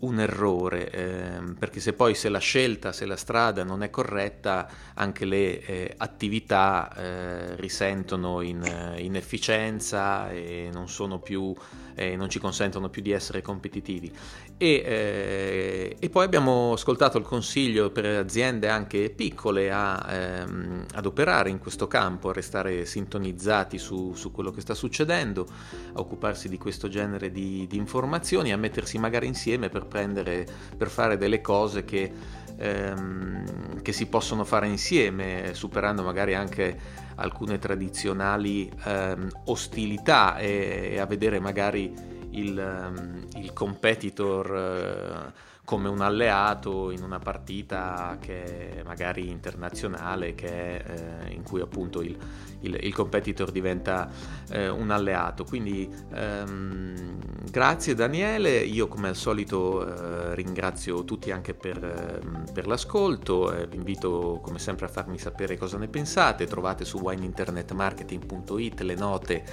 un 0.00 0.20
errore, 0.20 0.90
ehm, 0.90 1.54
perché 1.54 1.80
se 1.80 1.94
poi 1.94 2.14
se 2.14 2.28
la 2.28 2.38
scelta, 2.38 2.92
se 2.92 3.06
la 3.06 3.16
strada 3.16 3.64
non 3.64 3.82
è 3.82 3.90
corretta, 3.90 4.68
anche 4.94 5.24
le 5.24 5.60
eh, 5.60 5.94
attività 5.96 6.92
eh, 6.94 7.56
risentono 7.56 8.40
in, 8.42 8.62
eh, 8.62 9.00
in, 9.00 9.16
efficienza 9.16 10.30
e 10.30 10.68
non, 10.72 10.88
più, 11.22 11.54
eh, 11.94 12.16
non 12.16 12.28
ci 12.28 12.38
consentono 12.38 12.88
più 12.88 13.02
di 13.02 13.10
essere 13.10 13.42
competitivi. 13.42 14.12
E, 14.56 14.82
eh, 14.84 15.96
e, 15.98 16.10
poi 16.10 16.24
abbiamo 16.24 16.72
ascoltato 16.72 17.18
il 17.18 17.24
consiglio 17.24 17.90
per 17.90 18.04
aziende 18.06 18.68
anche 18.68 19.10
piccole 19.10 19.72
a, 19.72 20.04
ehm, 20.08 20.86
ad 20.94 21.06
operare 21.06 21.50
in 21.50 21.58
questo 21.58 21.86
campo, 21.88 22.28
a 22.28 22.32
restare 22.32 22.86
sintonizzati 22.86 23.78
su, 23.78 24.14
su, 24.14 24.30
quello 24.30 24.50
che 24.50 24.60
sta 24.60 24.74
succedendo, 24.74 25.46
a 25.94 26.00
occuparsi 26.00 26.48
di 26.48 26.58
questo 26.58 26.88
genere 26.88 27.30
di, 27.30 27.66
di 27.68 27.76
informazioni, 27.76 28.52
a 28.52 28.56
mettersi 28.56 28.98
magari 28.98 29.26
insieme 29.26 29.68
per 29.68 29.86
prendere, 29.86 30.46
per 30.76 30.88
fare 30.88 31.16
delle 31.16 31.40
cose 31.40 31.84
che, 31.84 32.12
ehm, 32.56 33.82
che 33.82 33.92
si 33.92 34.06
possono 34.06 34.44
fare 34.44 34.66
insieme, 34.66 35.54
superando 35.54 36.02
magari 36.02 36.34
anche 36.34 37.02
alcune 37.16 37.58
tradizionali 37.58 38.70
ehm, 38.84 39.28
ostilità 39.46 40.36
e, 40.38 40.90
e, 40.92 40.98
a 41.00 41.06
vedere 41.06 41.40
magari 41.40 41.92
il, 42.30 42.56
um, 42.58 43.26
il 43.36 43.52
competitor. 43.52 44.56
Eh, 44.56 45.52
come 45.64 45.88
un 45.88 46.02
alleato 46.02 46.90
in 46.90 47.02
una 47.02 47.18
partita 47.18 48.18
che 48.20 48.76
è 48.76 48.82
magari 48.82 49.30
internazionale, 49.30 50.34
che 50.34 50.76
eh, 50.76 51.32
in 51.32 51.42
cui 51.42 51.62
appunto 51.62 52.02
il, 52.02 52.16
il, 52.60 52.78
il 52.82 52.94
competitor 52.94 53.50
diventa 53.50 54.10
eh, 54.50 54.68
un 54.68 54.90
alleato. 54.90 55.44
Quindi 55.44 55.88
ehm, 56.12 57.18
grazie 57.50 57.94
Daniele, 57.94 58.58
io 58.58 58.88
come 58.88 59.08
al 59.08 59.16
solito 59.16 59.86
eh, 59.86 60.34
ringrazio 60.34 61.02
tutti 61.04 61.30
anche 61.30 61.54
per, 61.54 61.82
ehm, 61.82 62.44
per 62.52 62.66
l'ascolto, 62.66 63.54
vi 63.68 63.76
invito 63.76 64.40
come 64.42 64.58
sempre 64.58 64.84
a 64.84 64.88
farmi 64.88 65.18
sapere 65.18 65.56
cosa 65.56 65.78
ne 65.78 65.88
pensate, 65.88 66.46
trovate 66.46 66.84
su 66.84 66.98
wineinternetmarketing.it 66.98 68.80
le 68.80 68.94
note 68.96 69.44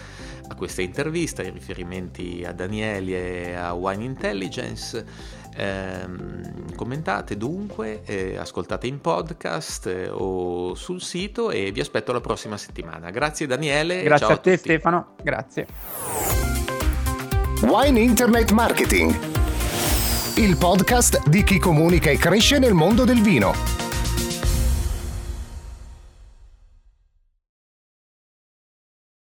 a 0.50 0.56
questa 0.56 0.82
intervista, 0.82 1.42
i 1.42 1.52
riferimenti 1.52 2.44
a 2.46 2.52
Daniele 2.52 3.48
e 3.48 3.54
a 3.54 3.72
Wine 3.74 4.04
Intelligence. 4.04 5.40
Eh, 5.56 6.08
commentate 6.76 7.38
dunque, 7.38 8.02
eh, 8.06 8.38
ascoltate 8.38 8.88
in 8.88 9.02
podcast 9.02 9.88
eh, 9.88 10.10
o 10.10 10.74
sul 10.76 11.02
sito 11.02 11.52
e 11.52 11.72
vi 11.72 11.80
aspetto 11.80 12.12
la 12.12 12.22
prossima 12.22 12.58
settimana. 12.58 13.10
Grazie 13.10 13.48
Daniele. 13.48 14.04
Grazie 14.04 14.26
a, 14.26 14.32
a 14.32 14.38
te 14.38 14.58
Stefano, 14.58 15.16
grazie. 15.22 15.68
Wine 17.62 18.00
Internet 18.00 18.52
Marketing, 18.52 19.16
il 20.38 20.58
podcast 20.58 21.28
di 21.28 21.44
chi 21.44 21.60
comunica 21.60 22.10
e 22.10 22.18
cresce 22.18 22.58
nel 22.58 22.74
mondo 22.74 23.04
del 23.04 23.22
vino 23.22 23.81